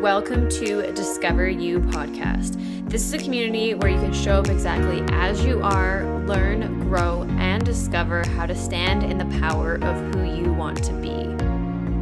welcome 0.00 0.48
to 0.48 0.90
Discover 0.92 1.50
You 1.50 1.78
podcast. 1.78 2.56
This 2.88 3.02
is 3.02 3.12
a 3.12 3.18
community 3.18 3.74
where 3.74 3.90
you 3.90 3.98
can 3.98 4.14
show 4.14 4.38
up 4.38 4.48
exactly 4.48 5.02
as 5.14 5.44
you 5.44 5.60
are, 5.62 6.24
learn, 6.24 6.80
grow, 6.80 7.24
and 7.38 7.62
discover 7.62 8.26
how 8.28 8.46
to 8.46 8.54
stand 8.54 9.02
in 9.02 9.18
the 9.18 9.26
power 9.38 9.74
of 9.74 10.14
who 10.14 10.24
you 10.24 10.54
want 10.54 10.82
to 10.84 10.94
be. 10.94 11.26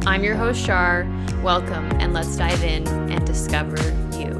I'm 0.07 0.23
your 0.23 0.35
host, 0.35 0.65
Shar. 0.65 1.03
Welcome, 1.43 1.91
and 1.99 2.13
let's 2.13 2.37
dive 2.37 2.63
in 2.63 2.87
and 2.87 3.27
discover 3.27 3.75
you. 4.17 4.39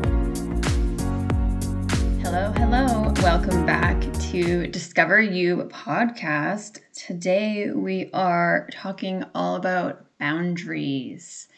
Hello, 2.22 2.54
hello. 2.54 3.14
Welcome 3.22 3.66
back 3.66 4.00
to 4.32 4.68
Discover 4.68 5.20
You 5.20 5.70
podcast. 5.70 6.80
Today 6.94 7.72
we 7.72 8.10
are 8.14 8.70
talking 8.72 9.26
all 9.36 9.58
about 9.58 10.06
boundaries 10.18 11.50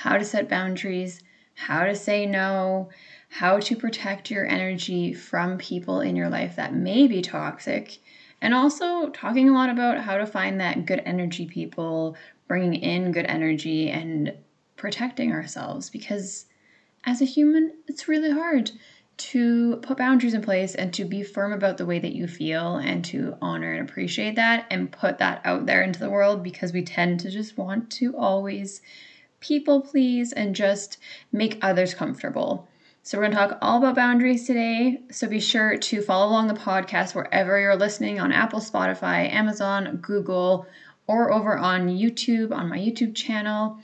how 0.00 0.16
to 0.16 0.24
set 0.24 0.48
boundaries, 0.48 1.20
how 1.60 1.84
to 1.84 1.94
say 1.94 2.24
no, 2.24 2.88
how 3.28 3.60
to 3.60 3.76
protect 3.76 4.30
your 4.30 4.46
energy 4.46 5.12
from 5.12 5.58
people 5.58 6.00
in 6.00 6.16
your 6.16 6.30
life 6.30 6.56
that 6.56 6.74
may 6.74 7.06
be 7.06 7.20
toxic, 7.20 7.98
and 8.40 8.54
also 8.54 9.10
talking 9.10 9.48
a 9.48 9.52
lot 9.52 9.68
about 9.68 9.98
how 9.98 10.16
to 10.16 10.26
find 10.26 10.60
that 10.60 10.86
good 10.86 11.02
energy 11.04 11.46
people, 11.46 12.16
bringing 12.48 12.74
in 12.74 13.12
good 13.12 13.26
energy, 13.26 13.90
and 13.90 14.32
protecting 14.76 15.32
ourselves 15.32 15.90
because 15.90 16.46
as 17.04 17.20
a 17.20 17.26
human, 17.26 17.72
it's 17.86 18.08
really 18.08 18.30
hard 18.30 18.70
to 19.18 19.76
put 19.82 19.98
boundaries 19.98 20.32
in 20.32 20.40
place 20.40 20.74
and 20.74 20.94
to 20.94 21.04
be 21.04 21.22
firm 21.22 21.52
about 21.52 21.76
the 21.76 21.84
way 21.84 21.98
that 21.98 22.14
you 22.14 22.26
feel 22.26 22.76
and 22.76 23.04
to 23.04 23.36
honor 23.42 23.74
and 23.74 23.86
appreciate 23.86 24.36
that 24.36 24.64
and 24.70 24.90
put 24.90 25.18
that 25.18 25.42
out 25.44 25.66
there 25.66 25.82
into 25.82 26.00
the 26.00 26.08
world 26.08 26.42
because 26.42 26.72
we 26.72 26.82
tend 26.82 27.20
to 27.20 27.30
just 27.30 27.58
want 27.58 27.90
to 27.90 28.16
always 28.16 28.80
people 29.40 29.80
please, 29.80 30.32
and 30.32 30.54
just 30.54 30.98
make 31.32 31.58
others 31.62 31.94
comfortable. 31.94 32.68
So, 33.02 33.16
we're 33.16 33.24
going 33.24 33.32
to 33.32 33.38
talk 33.38 33.58
all 33.62 33.78
about 33.78 33.94
boundaries 33.94 34.46
today. 34.46 35.00
So, 35.10 35.26
be 35.26 35.40
sure 35.40 35.76
to 35.76 36.02
follow 36.02 36.30
along 36.30 36.48
the 36.48 36.54
podcast 36.54 37.14
wherever 37.14 37.58
you're 37.58 37.76
listening 37.76 38.20
on 38.20 38.32
Apple, 38.32 38.60
Spotify, 38.60 39.32
Amazon, 39.32 39.98
Google, 40.02 40.66
or 41.06 41.32
over 41.32 41.58
on 41.58 41.88
YouTube 41.88 42.52
on 42.52 42.68
my 42.68 42.78
YouTube 42.78 43.14
channel. 43.14 43.78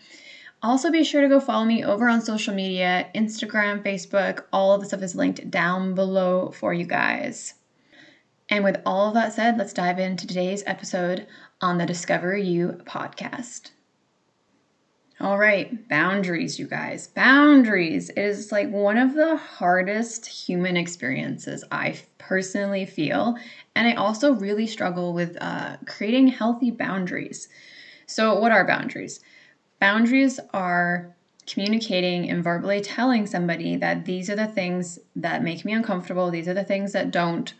Also, 0.62 0.90
be 0.90 1.04
sure 1.04 1.22
to 1.22 1.28
go 1.28 1.40
follow 1.40 1.64
me 1.64 1.84
over 1.84 2.08
on 2.08 2.20
social 2.20 2.54
media 2.54 3.08
Instagram, 3.14 3.82
Facebook. 3.82 4.44
All 4.52 4.74
of 4.74 4.80
the 4.80 4.86
stuff 4.86 5.02
is 5.02 5.14
linked 5.14 5.50
down 5.50 5.94
below 5.94 6.50
for 6.50 6.72
you 6.72 6.86
guys. 6.86 7.54
And 8.48 8.62
with 8.62 8.80
all 8.86 9.08
of 9.08 9.14
that 9.14 9.32
said, 9.32 9.58
let's 9.58 9.72
dive 9.72 9.98
into 9.98 10.26
today's 10.26 10.62
episode 10.66 11.26
on 11.60 11.78
the 11.78 11.86
Discover 11.86 12.36
You 12.36 12.80
podcast. 12.84 13.70
All 15.18 15.38
right, 15.38 15.88
boundaries, 15.88 16.58
you 16.58 16.66
guys. 16.66 17.06
Boundaries 17.06 18.10
is 18.10 18.52
like 18.52 18.70
one 18.70 18.98
of 18.98 19.14
the 19.14 19.36
hardest 19.36 20.26
human 20.26 20.76
experiences 20.76 21.64
I 21.72 21.98
personally 22.18 22.84
feel. 22.84 23.38
And 23.74 23.88
I 23.88 23.94
also 23.94 24.32
really 24.34 24.66
struggle 24.66 25.14
with 25.14 25.38
uh, 25.40 25.78
creating 25.86 26.28
healthy 26.28 26.70
boundaries. 26.70 27.48
So, 28.06 28.38
what 28.38 28.52
are 28.52 28.66
boundaries? 28.66 29.20
Boundaries 29.80 30.38
are 30.52 31.14
communicating 31.46 32.28
and 32.28 32.44
verbally 32.44 32.82
telling 32.82 33.26
somebody 33.26 33.76
that 33.76 34.04
these 34.04 34.28
are 34.28 34.36
the 34.36 34.46
things 34.46 34.98
that 35.14 35.42
make 35.42 35.64
me 35.64 35.72
uncomfortable, 35.72 36.30
these 36.30 36.48
are 36.48 36.54
the 36.54 36.64
things 36.64 36.92
that 36.92 37.10
don't 37.10 37.54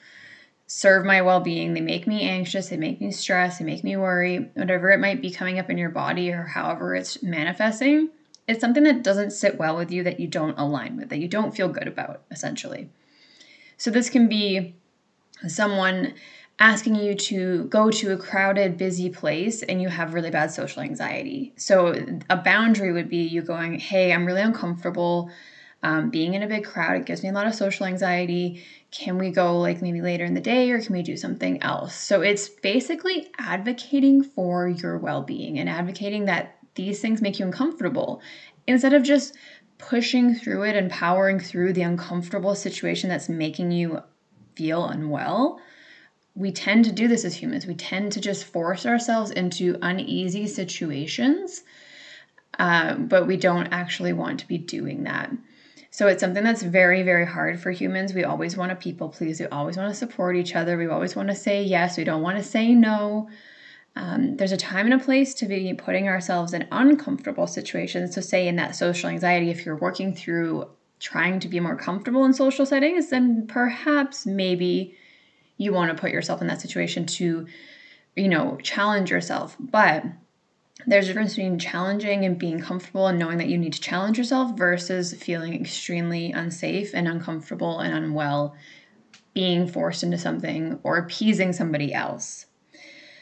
serve 0.67 1.05
my 1.05 1.23
well 1.23 1.41
being. 1.41 1.75
They 1.75 1.81
make 1.81 2.07
me 2.07 2.23
anxious, 2.23 2.69
they 2.69 2.77
make 2.77 3.01
me 3.01 3.11
stressed, 3.11 3.59
they 3.59 3.65
make 3.65 3.85
me 3.85 3.97
worry, 3.97 4.51
whatever 4.55 4.91
it 4.91 5.01
might 5.01 5.23
be 5.23 5.31
coming 5.31 5.59
up 5.59 5.71
in 5.71 5.79
your 5.79 5.91
body 5.91 6.31
or 6.33 6.43
however 6.43 6.95
it's 6.95 7.23
manifesting. 7.23 8.11
It's 8.49 8.61
something 8.61 8.85
that 8.85 9.03
doesn't 9.03 9.31
sit 9.31 9.59
well 9.59 9.77
with 9.77 9.91
you, 9.91 10.05
that 10.05 10.21
you 10.21 10.29
don't 10.29 10.59
align 10.59 10.97
with, 10.97 11.09
that 11.09 11.19
you 11.19 11.29
don't 11.29 11.55
feel 11.55 11.69
good 11.69 11.89
about, 11.89 12.23
essentially. 12.31 12.89
So, 13.77 13.91
this 13.91 14.09
can 14.09 14.29
be 14.29 14.75
someone 15.49 16.15
asking 16.59 16.95
you 16.95 17.15
to 17.15 17.65
go 17.65 17.91
to 17.91 18.13
a 18.13 18.17
crowded, 18.17 18.79
busy 18.79 19.11
place 19.11 19.63
and 19.63 19.83
you 19.83 19.89
have 19.89 20.15
really 20.15 20.31
bad 20.31 20.51
social 20.51 20.83
anxiety. 20.83 21.53
So, 21.57 21.95
a 22.31 22.37
boundary 22.37 22.93
would 22.93 23.09
be 23.09 23.23
you 23.23 23.43
going, 23.43 23.79
Hey, 23.79 24.13
I'm 24.13 24.27
really 24.27 24.43
uncomfortable 24.43 25.31
um, 25.87 26.11
being 26.11 26.35
in 26.35 26.43
a 26.43 26.49
big 26.49 26.65
crowd. 26.65 26.97
It 26.97 27.07
gives 27.07 27.23
me 27.23 27.29
a 27.29 27.33
lot 27.33 27.47
of 27.47 27.55
social 27.55 27.87
anxiety 27.87 28.65
can 28.91 29.19
we 29.19 29.31
go 29.31 29.61
like 29.61 29.83
maybe 29.83 30.01
later 30.01 30.25
in 30.25 30.35
the 30.35 30.41
day 30.41 30.71
or 30.71 30.81
can 30.81 30.95
we 30.95 31.03
do 31.03 31.17
something 31.17 31.63
else? 31.63 31.95
So 31.95 32.23
it's 32.23 32.49
basically 32.49 33.29
advocating 33.39 34.23
for 34.23 34.69
your 34.69 34.99
well 34.99 35.23
being 35.23 35.59
and 35.59 35.69
advocating 35.69 36.25
that 36.25 36.57
these 36.75 37.01
things 37.01 37.23
make 37.23 37.39
you 37.39 37.45
uncomfortable 37.45 38.21
instead 38.67 38.95
of 38.95 39.03
just 39.03 39.37
pushing 39.79 40.35
through 40.35 40.65
it 40.65 40.75
and 40.75 40.91
powering 40.91 41.39
through 41.39 41.73
the 41.73 41.83
uncomfortable 41.83 42.55
situation 42.55 43.11
that's 43.11 43.29
making 43.29 43.71
you 43.71 44.01
feel 44.55 44.87
unwell. 44.87 45.61
We 46.35 46.51
tend 46.51 46.85
to 46.87 46.93
do 46.93 47.07
this 47.07 47.25
as 47.25 47.35
humans. 47.35 47.67
We 47.67 47.75
tend 47.75 48.13
to 48.13 48.21
just 48.21 48.45
force 48.45 48.87
ourselves 48.87 49.31
into 49.31 49.79
uneasy 49.83 50.47
situations, 50.47 51.63
uh, 52.59 52.95
but 52.95 53.27
we 53.27 53.37
don't 53.37 53.69
actually 53.73 54.13
want 54.13 54.41
to 54.41 54.49
be 54.49 54.59
doing 54.59 55.05
that. 55.05 55.31
So 55.97 56.09
it's 56.09 56.21
something 56.21 56.45
that's 56.45 56.63
very, 56.63 57.03
very 57.03 57.25
hard 57.25 57.59
for 57.59 57.71
humans. 57.71 58.13
We 58.13 58.23
always 58.23 58.55
want 58.55 58.69
to 58.69 58.77
people 58.77 59.09
please. 59.09 59.41
We 59.41 59.47
always 59.47 59.79
want 59.79 59.89
to 59.91 59.95
support 59.95 60.37
each 60.37 60.55
other. 60.55 60.77
We 60.77 60.89
always 60.89 61.17
want 61.17 61.31
to 61.31 61.35
say 61.35 61.63
yes. 61.63 61.97
We 61.97 62.05
don't 62.05 62.21
want 62.21 62.37
to 62.37 62.45
say 62.45 62.75
no. 62.75 63.31
Um, 63.97 64.37
there's 64.37 64.53
a 64.53 64.59
time 64.59 64.85
and 64.85 65.01
a 65.01 65.03
place 65.03 65.33
to 65.37 65.47
be 65.47 65.73
putting 65.73 66.07
ourselves 66.07 66.53
in 66.53 66.69
uncomfortable 66.71 67.47
situations. 67.47 68.15
So, 68.15 68.21
say 68.21 68.47
in 68.47 68.57
that 68.57 68.77
social 68.77 69.09
anxiety, 69.09 69.49
if 69.49 69.65
you're 69.65 69.79
working 69.79 70.15
through 70.15 70.69
trying 71.01 71.41
to 71.41 71.49
be 71.49 71.61
more 71.61 71.77
comfortable 71.77 72.27
in 72.27 72.35
social 72.35 72.67
settings, 72.67 73.09
then 73.09 73.47
perhaps 73.47 74.27
maybe 74.27 74.95
you 75.57 75.73
want 75.73 75.97
to 75.97 75.99
put 75.99 76.11
yourself 76.11 76.43
in 76.43 76.47
that 76.49 76.61
situation 76.61 77.07
to, 77.07 77.47
you 78.17 78.29
know, 78.29 78.59
challenge 78.63 79.11
yourself. 79.11 79.57
But 79.59 80.05
there's 80.85 81.07
a 81.07 81.09
difference 81.09 81.37
between 81.37 81.59
challenging 81.59 82.25
and 82.25 82.39
being 82.39 82.61
comfortable 82.61 83.07
and 83.07 83.19
knowing 83.19 83.39
that 83.39 83.49
you 83.49 83.57
need 83.57 83.73
to 83.73 83.81
challenge 83.81 84.19
yourself 84.19 84.57
versus 84.57 85.15
feeling 85.15 85.55
extremely 85.55 86.33
unsafe 86.33 86.93
and 86.95 87.09
uncomfortable 87.09 87.81
and 87.81 87.95
unwell 87.95 88.55
being 89.35 89.67
forced 89.67 90.03
into 90.03 90.19
something 90.19 90.79
or 90.83 90.97
appeasing 90.99 91.53
somebody 91.53 91.95
else. 91.95 92.47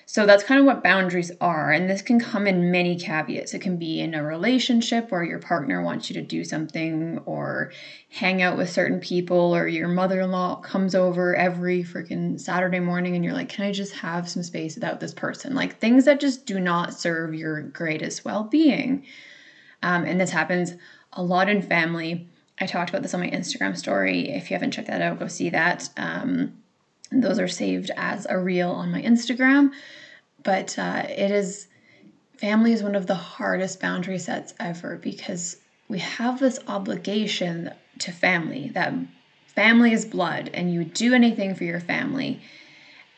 So 0.06 0.26
that's 0.26 0.44
kind 0.44 0.60
of 0.60 0.66
what 0.66 0.82
boundaries 0.82 1.32
are. 1.41 1.72
And 1.72 1.88
this 1.88 2.03
can 2.03 2.20
come 2.20 2.47
in 2.47 2.70
many 2.70 2.97
caveats. 2.97 3.54
It 3.54 3.60
can 3.60 3.76
be 3.76 4.00
in 4.00 4.15
a 4.15 4.22
relationship 4.22 5.10
where 5.10 5.25
your 5.25 5.38
partner 5.38 5.82
wants 5.82 6.10
you 6.10 6.15
to 6.15 6.22
do 6.22 6.44
something 6.44 7.19
or 7.25 7.72
hang 8.10 8.42
out 8.42 8.56
with 8.56 8.70
certain 8.70 9.00
people, 9.00 9.56
or 9.56 9.66
your 9.66 9.88
mother 9.88 10.20
in 10.20 10.31
law 10.31 10.56
comes 10.56 10.94
over 10.94 11.34
every 11.34 11.82
freaking 11.82 12.38
Saturday 12.38 12.81
morning 12.81 13.16
and 13.16 13.25
you're 13.25 13.34
like, 13.34 13.48
can 13.48 13.65
I 13.65 13.72
just 13.72 13.94
have 13.94 14.28
some 14.28 14.42
space 14.42 14.75
without 14.75 15.00
this 15.00 15.15
person? 15.15 15.54
Like 15.54 15.78
things 15.78 16.04
that 16.04 16.21
just 16.21 16.47
do 16.47 16.60
not 16.60 16.94
serve 16.94 17.34
your 17.34 17.62
greatest 17.62 18.25
well 18.25 18.44
being. 18.44 19.04
Um, 19.82 20.04
and 20.04 20.21
this 20.21 20.31
happens 20.31 20.75
a 21.12 21.22
lot 21.22 21.48
in 21.48 21.62
family. 21.62 22.28
I 22.60 22.66
talked 22.66 22.91
about 22.91 23.03
this 23.03 23.15
on 23.15 23.21
my 23.21 23.31
Instagram 23.31 23.76
story. 23.76 24.31
If 24.31 24.50
you 24.50 24.54
haven't 24.54 24.71
checked 24.72 24.88
that 24.88 25.03
out, 25.03 25.19
go 25.19 25.26
see 25.26 25.50
that. 25.50 25.88
Um, 25.97 26.54
those 27.10 27.38
are 27.38 27.48
saved 27.48 27.91
as 27.97 28.26
a 28.28 28.38
reel 28.38 28.70
on 28.70 28.91
my 28.91 29.03
Instagram. 29.03 29.72
But 30.42 30.78
uh, 30.78 31.04
it 31.09 31.31
is, 31.31 31.69
family 32.37 32.72
is 32.72 32.82
one 32.82 32.94
of 32.94 33.06
the 33.06 33.15
hardest 33.15 33.81
boundary 33.81 34.19
sets 34.19 34.54
ever 34.59 34.97
because 34.97 35.56
we 35.88 35.98
have 35.98 36.38
this 36.38 36.59
obligation 36.66 37.72
to 38.00 38.12
family 38.12 38.70
that 38.75 38.92
family 39.47 39.92
is 39.92 40.04
blood 40.04 40.50
and 40.53 40.72
you 40.72 40.81
would 40.81 40.94
do 40.94 41.15
anything 41.15 41.54
for 41.54 41.65
your 41.65 41.81
family. 41.81 42.41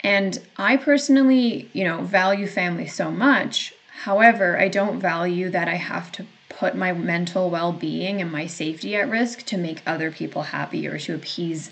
And 0.01 0.39
I 0.57 0.77
personally, 0.77 1.71
you 1.73 1.85
know, 1.85 2.03
value 2.03 2.47
family 2.47 2.87
so 2.87 3.11
much. 3.11 3.73
However, 4.03 4.59
I 4.59 4.69
don't 4.69 5.01
value 5.01 5.51
that 5.51 5.69
I 5.69 5.77
have 5.77 6.13
to 6.13 6.27
put 6.49 6.77
my 6.77 6.93
mental 6.93 7.51
well 7.51 7.73
being 7.73 8.21
and 8.21 8.31
my 8.31 8.47
safety 8.47 8.95
at 8.97 9.09
risk 9.09 9.45
to 9.47 9.57
make 9.57 9.83
other 9.87 10.11
people 10.11 10.43
happy 10.43 10.87
or 10.87 10.99
to 10.99 11.15
appease 11.15 11.71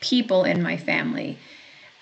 people 0.00 0.44
in 0.44 0.62
my 0.62 0.76
family. 0.76 1.38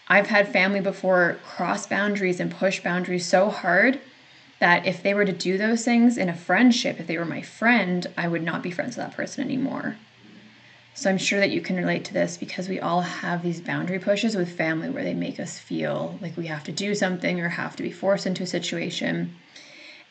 I've 0.08 0.26
had 0.26 0.48
family 0.48 0.80
before 0.80 1.38
cross 1.44 1.86
boundaries 1.86 2.40
and 2.40 2.50
push 2.50 2.80
boundaries 2.80 3.26
so 3.26 3.50
hard 3.50 4.00
that 4.60 4.86
if 4.86 5.02
they 5.02 5.14
were 5.14 5.24
to 5.24 5.32
do 5.32 5.58
those 5.58 5.84
things 5.84 6.16
in 6.16 6.28
a 6.28 6.34
friendship, 6.34 7.00
if 7.00 7.06
they 7.06 7.18
were 7.18 7.24
my 7.24 7.42
friend, 7.42 8.06
I 8.16 8.28
would 8.28 8.42
not 8.42 8.62
be 8.62 8.70
friends 8.70 8.96
with 8.96 9.06
that 9.06 9.16
person 9.16 9.44
anymore. 9.44 9.96
So 10.94 11.10
I'm 11.10 11.18
sure 11.18 11.40
that 11.40 11.50
you 11.50 11.60
can 11.60 11.76
relate 11.76 12.04
to 12.04 12.12
this 12.14 12.36
because 12.36 12.68
we 12.68 12.78
all 12.78 13.00
have 13.00 13.42
these 13.42 13.60
boundary 13.60 13.98
pushes 13.98 14.36
with 14.36 14.56
family 14.56 14.90
where 14.90 15.02
they 15.02 15.14
make 15.14 15.40
us 15.40 15.58
feel 15.58 16.18
like 16.22 16.36
we 16.36 16.46
have 16.46 16.62
to 16.64 16.72
do 16.72 16.94
something 16.94 17.40
or 17.40 17.48
have 17.48 17.74
to 17.76 17.82
be 17.82 17.90
forced 17.90 18.26
into 18.26 18.44
a 18.44 18.46
situation 18.46 19.34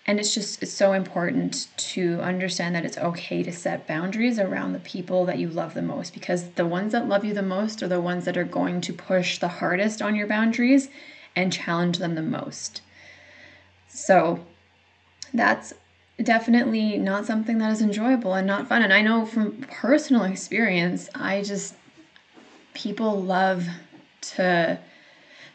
and 0.06 0.20
it's 0.20 0.34
just 0.34 0.62
it's 0.62 0.74
so 0.74 0.94
important 0.94 1.68
to 1.78 2.20
understand 2.22 2.76
that 2.76 2.86
it's 2.86 2.98
okay 2.98 3.44
to 3.44 3.52
set 3.52 3.88
boundaries 3.88 4.40
around 4.40 4.74
the 4.74 4.80
people 4.80 5.26
that 5.26 5.40
you 5.40 5.50
love 5.50 5.74
the 5.74 5.82
most 5.82 6.14
because 6.14 6.50
the 6.52 6.66
ones 6.66 6.92
that 6.92 7.08
love 7.08 7.24
you 7.24 7.34
the 7.34 7.42
most 7.42 7.82
are 7.82 7.88
the 7.88 8.02
ones 8.02 8.26
that 8.26 8.38
are 8.38 8.44
going 8.44 8.82
to 8.82 8.94
push 8.94 9.38
the 9.38 9.48
hardest 9.48 10.02
on 10.02 10.16
your 10.16 10.28
boundaries 10.28 10.90
and 11.36 11.54
challenge 11.54 11.98
them 11.98 12.16
the 12.16 12.22
most 12.22 12.82
so 13.88 14.46
that's 15.34 15.74
definitely 16.22 16.98
not 16.98 17.26
something 17.26 17.58
that 17.58 17.72
is 17.72 17.82
enjoyable 17.82 18.34
and 18.34 18.46
not 18.46 18.68
fun. 18.68 18.84
And 18.84 18.94
I 18.94 19.02
know 19.02 19.26
from 19.26 19.64
personal 19.64 20.24
experience, 20.24 21.10
I 21.16 21.42
just, 21.42 21.76
people 22.74 23.22
love 23.22 23.68
to, 24.22 24.80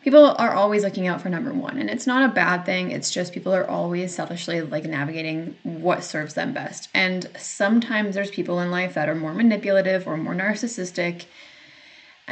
people 0.03 0.35
are 0.39 0.55
always 0.55 0.85
looking 0.85 1.07
out 1.07 1.21
for 1.21 1.29
number 1.29 1.53
one. 1.53 1.79
And 1.79 1.91
it's 1.91 2.07
not 2.07 2.29
a 2.29 2.33
bad 2.33 2.65
thing. 2.65 2.91
It's 2.91 3.11
just 3.11 3.33
people 3.33 3.55
are 3.55 3.69
always 3.69 4.15
selfishly 4.15 4.61
like 4.61 4.85
navigating 4.85 5.57
what 5.63 6.05
serves 6.05 6.35
them 6.35 6.53
best. 6.53 6.89
And 6.95 7.29
sometimes 7.39 8.15
there's 8.15 8.31
people 8.31 8.61
in 8.61 8.71
life 8.71 8.95
that 8.95 9.09
are 9.09 9.15
more 9.15 9.35
manipulative 9.35 10.07
or 10.07 10.17
more 10.17 10.35
narcissistic, 10.35 11.25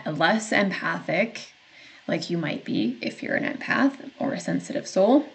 less 0.07 0.53
empathic, 0.53 1.53
like 2.07 2.31
you 2.31 2.39
might 2.39 2.65
be 2.65 2.99
if 3.01 3.23
you're 3.23 3.37
an 3.37 3.57
empath 3.57 4.11
or 4.19 4.33
a 4.33 4.41
sensitive 4.41 4.87
soul 4.87 5.27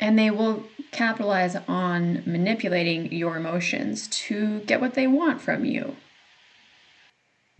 and 0.00 0.18
they 0.18 0.30
will 0.30 0.64
capitalize 0.90 1.56
on 1.68 2.22
manipulating 2.26 3.12
your 3.12 3.36
emotions 3.36 4.08
to 4.08 4.60
get 4.60 4.80
what 4.80 4.94
they 4.94 5.06
want 5.06 5.40
from 5.40 5.64
you. 5.64 5.96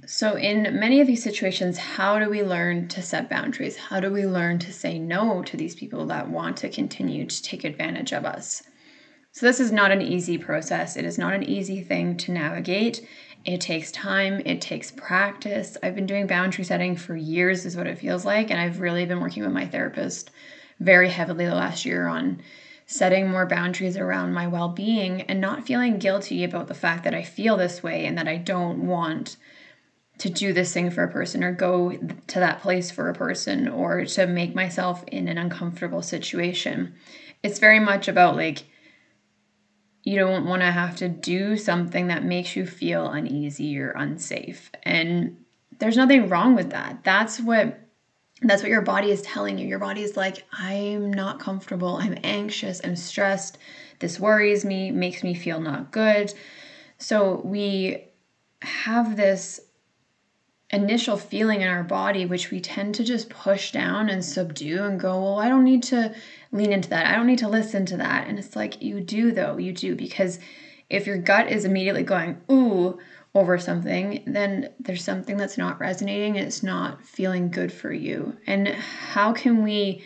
So, 0.04 0.36
in 0.36 0.78
many 0.78 1.00
of 1.00 1.06
these 1.06 1.22
situations, 1.22 1.78
how 1.78 2.18
do 2.18 2.28
we 2.28 2.42
learn 2.42 2.86
to 2.88 3.00
set 3.00 3.30
boundaries? 3.30 3.78
How 3.78 3.98
do 3.98 4.12
we 4.12 4.26
learn 4.26 4.58
to 4.58 4.70
say 4.70 4.98
no 4.98 5.42
to 5.44 5.56
these 5.56 5.74
people 5.74 6.04
that 6.06 6.28
want 6.28 6.58
to 6.58 6.68
continue 6.68 7.24
to 7.24 7.42
take 7.42 7.64
advantage 7.64 8.12
of 8.12 8.26
us? 8.26 8.62
So, 9.32 9.46
this 9.46 9.58
is 9.58 9.72
not 9.72 9.92
an 9.92 10.02
easy 10.02 10.36
process. 10.36 10.98
It 10.98 11.06
is 11.06 11.16
not 11.16 11.32
an 11.32 11.44
easy 11.44 11.80
thing 11.80 12.18
to 12.18 12.30
navigate. 12.30 13.08
It 13.46 13.62
takes 13.62 13.90
time, 13.90 14.42
it 14.44 14.60
takes 14.60 14.90
practice. 14.90 15.78
I've 15.82 15.94
been 15.94 16.04
doing 16.04 16.26
boundary 16.26 16.64
setting 16.66 16.94
for 16.94 17.16
years, 17.16 17.64
is 17.64 17.74
what 17.74 17.86
it 17.86 17.98
feels 17.98 18.26
like. 18.26 18.50
And 18.50 18.60
I've 18.60 18.80
really 18.80 19.06
been 19.06 19.20
working 19.20 19.44
with 19.44 19.52
my 19.52 19.66
therapist 19.66 20.30
very 20.78 21.08
heavily 21.08 21.46
the 21.46 21.54
last 21.54 21.86
year 21.86 22.06
on 22.06 22.42
setting 22.84 23.30
more 23.30 23.46
boundaries 23.46 23.96
around 23.96 24.34
my 24.34 24.46
well 24.46 24.68
being 24.68 25.22
and 25.22 25.40
not 25.40 25.66
feeling 25.66 25.98
guilty 25.98 26.44
about 26.44 26.68
the 26.68 26.74
fact 26.74 27.02
that 27.04 27.14
I 27.14 27.22
feel 27.22 27.56
this 27.56 27.82
way 27.82 28.04
and 28.04 28.18
that 28.18 28.28
I 28.28 28.36
don't 28.36 28.86
want 28.86 29.38
to 30.18 30.30
do 30.30 30.52
this 30.52 30.72
thing 30.72 30.90
for 30.90 31.02
a 31.02 31.12
person 31.12 31.44
or 31.44 31.52
go 31.52 31.92
to 31.92 32.40
that 32.40 32.60
place 32.62 32.90
for 32.90 33.08
a 33.08 33.14
person 33.14 33.68
or 33.68 34.04
to 34.04 34.26
make 34.26 34.54
myself 34.54 35.04
in 35.08 35.28
an 35.28 35.38
uncomfortable 35.38 36.02
situation. 36.02 36.94
It's 37.42 37.58
very 37.58 37.80
much 37.80 38.08
about 38.08 38.36
like, 38.36 38.64
you 40.02 40.16
don't 40.16 40.46
want 40.46 40.62
to 40.62 40.70
have 40.70 40.96
to 40.96 41.08
do 41.08 41.56
something 41.56 42.06
that 42.06 42.24
makes 42.24 42.56
you 42.56 42.64
feel 42.64 43.10
uneasy 43.10 43.78
or 43.78 43.90
unsafe. 43.90 44.70
And 44.84 45.44
there's 45.78 45.96
nothing 45.96 46.28
wrong 46.28 46.54
with 46.54 46.70
that. 46.70 47.02
That's 47.02 47.40
what 47.40 47.80
that's 48.42 48.62
what 48.62 48.70
your 48.70 48.82
body 48.82 49.10
is 49.10 49.22
telling 49.22 49.58
you. 49.58 49.66
Your 49.66 49.78
body 49.78 50.02
is 50.02 50.16
like, 50.16 50.44
I'm 50.52 51.10
not 51.10 51.40
comfortable. 51.40 51.96
I'm 51.96 52.18
anxious. 52.22 52.82
I'm 52.84 52.94
stressed. 52.94 53.56
This 53.98 54.20
worries 54.20 54.62
me, 54.62 54.90
makes 54.90 55.22
me 55.22 55.34
feel 55.34 55.58
not 55.58 55.90
good. 55.90 56.34
So 56.98 57.40
we 57.44 58.04
have 58.60 59.16
this 59.16 59.60
initial 60.70 61.16
feeling 61.16 61.60
in 61.60 61.68
our 61.68 61.84
body, 61.84 62.26
which 62.26 62.50
we 62.50 62.60
tend 62.60 62.94
to 62.96 63.04
just 63.04 63.28
push 63.28 63.72
down 63.72 64.08
and 64.08 64.24
subdue 64.24 64.82
and 64.82 64.98
go, 64.98 65.20
Well, 65.20 65.38
I 65.38 65.48
don't 65.48 65.64
need 65.64 65.82
to 65.84 66.14
lean 66.52 66.72
into 66.72 66.90
that. 66.90 67.06
I 67.06 67.14
don't 67.14 67.26
need 67.26 67.38
to 67.38 67.48
listen 67.48 67.86
to 67.86 67.96
that. 67.98 68.26
And 68.26 68.38
it's 68.38 68.56
like, 68.56 68.82
You 68.82 69.00
do, 69.00 69.32
though. 69.32 69.58
You 69.58 69.72
do. 69.72 69.94
Because 69.94 70.38
if 70.90 71.06
your 71.06 71.18
gut 71.18 71.50
is 71.50 71.64
immediately 71.64 72.02
going, 72.02 72.40
Ooh, 72.50 72.98
over 73.34 73.58
something, 73.58 74.22
then 74.26 74.70
there's 74.80 75.04
something 75.04 75.36
that's 75.36 75.58
not 75.58 75.78
resonating 75.78 76.36
it's 76.36 76.62
not 76.62 77.04
feeling 77.04 77.50
good 77.50 77.70
for 77.70 77.92
you. 77.92 78.36
And 78.46 78.68
how 78.68 79.32
can 79.32 79.62
we 79.62 80.02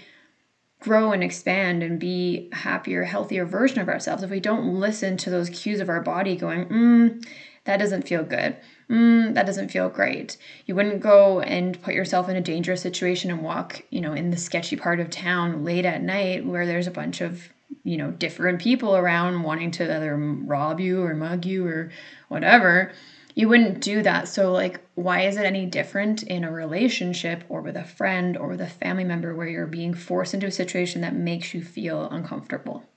grow 0.80 1.12
and 1.12 1.22
expand 1.22 1.82
and 1.82 2.00
be 2.00 2.48
a 2.52 2.56
happier, 2.56 3.04
healthier 3.04 3.44
version 3.44 3.78
of 3.80 3.88
ourselves 3.88 4.22
if 4.22 4.30
we 4.30 4.40
don't 4.40 4.74
listen 4.74 5.16
to 5.18 5.30
those 5.30 5.50
cues 5.50 5.78
of 5.78 5.88
our 5.88 6.00
body 6.00 6.36
going, 6.36 6.66
mm, 6.66 7.26
that 7.64 7.76
doesn't 7.76 8.08
feel 8.08 8.24
good. 8.24 8.56
Mm, 8.90 9.34
that 9.34 9.46
doesn't 9.46 9.70
feel 9.70 9.88
great. 9.88 10.36
You 10.66 10.74
wouldn't 10.74 11.00
go 11.00 11.40
and 11.40 11.80
put 11.80 11.94
yourself 11.94 12.28
in 12.28 12.36
a 12.36 12.40
dangerous 12.40 12.80
situation 12.82 13.30
and 13.30 13.42
walk, 13.42 13.82
you 13.90 14.00
know, 14.00 14.12
in 14.12 14.30
the 14.30 14.36
sketchy 14.36 14.74
part 14.76 14.98
of 15.00 15.08
town 15.10 15.64
late 15.64 15.84
at 15.86 16.02
night 16.02 16.44
where 16.44 16.66
there's 16.66 16.88
a 16.88 16.90
bunch 16.90 17.20
of, 17.20 17.48
you 17.84 17.96
know, 17.96 18.10
different 18.10 18.60
people 18.60 18.96
around 18.96 19.42
wanting 19.44 19.70
to 19.72 19.94
either 19.94 20.16
rob 20.16 20.80
you 20.80 21.02
or 21.02 21.14
mug 21.14 21.44
you 21.46 21.66
or 21.66 21.90
whatever 22.28 22.90
you 23.36 23.48
wouldn't 23.48 23.80
do 23.80 24.02
that. 24.02 24.26
So, 24.26 24.52
like, 24.52 24.80
why 24.96 25.20
is 25.22 25.36
it 25.36 25.46
any 25.46 25.64
different 25.66 26.24
in 26.24 26.42
a 26.42 26.50
relationship 26.50 27.44
or 27.48 27.60
with 27.62 27.76
a 27.76 27.84
friend 27.84 28.36
or 28.36 28.48
with 28.48 28.60
a 28.60 28.66
family 28.66 29.04
member 29.04 29.32
where 29.34 29.46
you're 29.46 29.66
being 29.68 29.94
forced 29.94 30.34
into 30.34 30.48
a 30.48 30.50
situation 30.50 31.00
that 31.02 31.14
makes 31.14 31.54
you 31.54 31.62
feel 31.62 32.08
uncomfortable? 32.10 32.89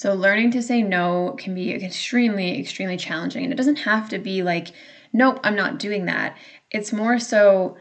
So, 0.00 0.14
learning 0.14 0.52
to 0.52 0.62
say 0.62 0.80
no 0.80 1.34
can 1.36 1.54
be 1.54 1.74
extremely, 1.74 2.58
extremely 2.58 2.96
challenging. 2.96 3.44
And 3.44 3.52
it 3.52 3.56
doesn't 3.56 3.80
have 3.80 4.08
to 4.08 4.18
be 4.18 4.42
like, 4.42 4.68
nope, 5.12 5.38
I'm 5.44 5.54
not 5.54 5.78
doing 5.78 6.06
that. 6.06 6.38
It's 6.70 6.90
more 6.90 7.18
so 7.18 7.76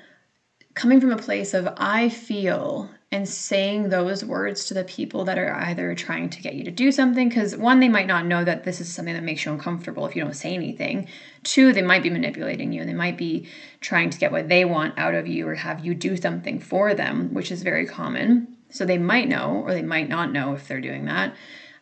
coming 0.73 0.99
from 0.99 1.13
a 1.13 1.17
place 1.17 1.53
of, 1.53 1.69
I 1.77 2.09
feel 2.09 2.89
and 3.09 3.25
saying 3.25 3.87
those 3.87 4.25
words 4.25 4.65
to 4.65 4.73
the 4.73 4.83
people 4.83 5.23
that 5.23 5.37
are 5.37 5.55
either 5.61 5.95
trying 5.95 6.29
to 6.31 6.41
get 6.41 6.55
you 6.55 6.65
to 6.65 6.71
do 6.71 6.91
something 6.91 7.29
because 7.29 7.55
one 7.55 7.79
they 7.79 7.87
might 7.87 8.05
not 8.05 8.25
know 8.25 8.43
that 8.43 8.65
this 8.65 8.81
is 8.81 8.93
something 8.93 9.13
that 9.13 9.23
makes 9.23 9.45
you 9.45 9.53
uncomfortable 9.53 10.05
if 10.05 10.13
you 10.13 10.21
don't 10.21 10.35
say 10.35 10.53
anything 10.53 11.07
two 11.41 11.73
they 11.73 11.81
might 11.81 12.03
be 12.03 12.09
manipulating 12.11 12.71
you 12.71 12.81
and 12.81 12.89
they 12.89 12.93
might 12.93 13.17
be 13.17 13.47
trying 13.81 14.11
to 14.11 14.19
get 14.19 14.31
what 14.31 14.47
they 14.47 14.63
want 14.63 14.95
out 14.99 15.15
of 15.15 15.25
you 15.25 15.47
or 15.47 15.55
have 15.55 15.83
you 15.83 15.95
do 15.95 16.15
something 16.15 16.59
for 16.59 16.93
them 16.93 17.33
which 17.33 17.51
is 17.51 17.63
very 17.63 17.87
common 17.87 18.55
so 18.69 18.85
they 18.85 18.99
might 18.99 19.27
know 19.27 19.63
or 19.65 19.73
they 19.73 19.81
might 19.81 20.07
not 20.07 20.31
know 20.31 20.53
if 20.53 20.67
they're 20.67 20.79
doing 20.79 21.05
that 21.05 21.33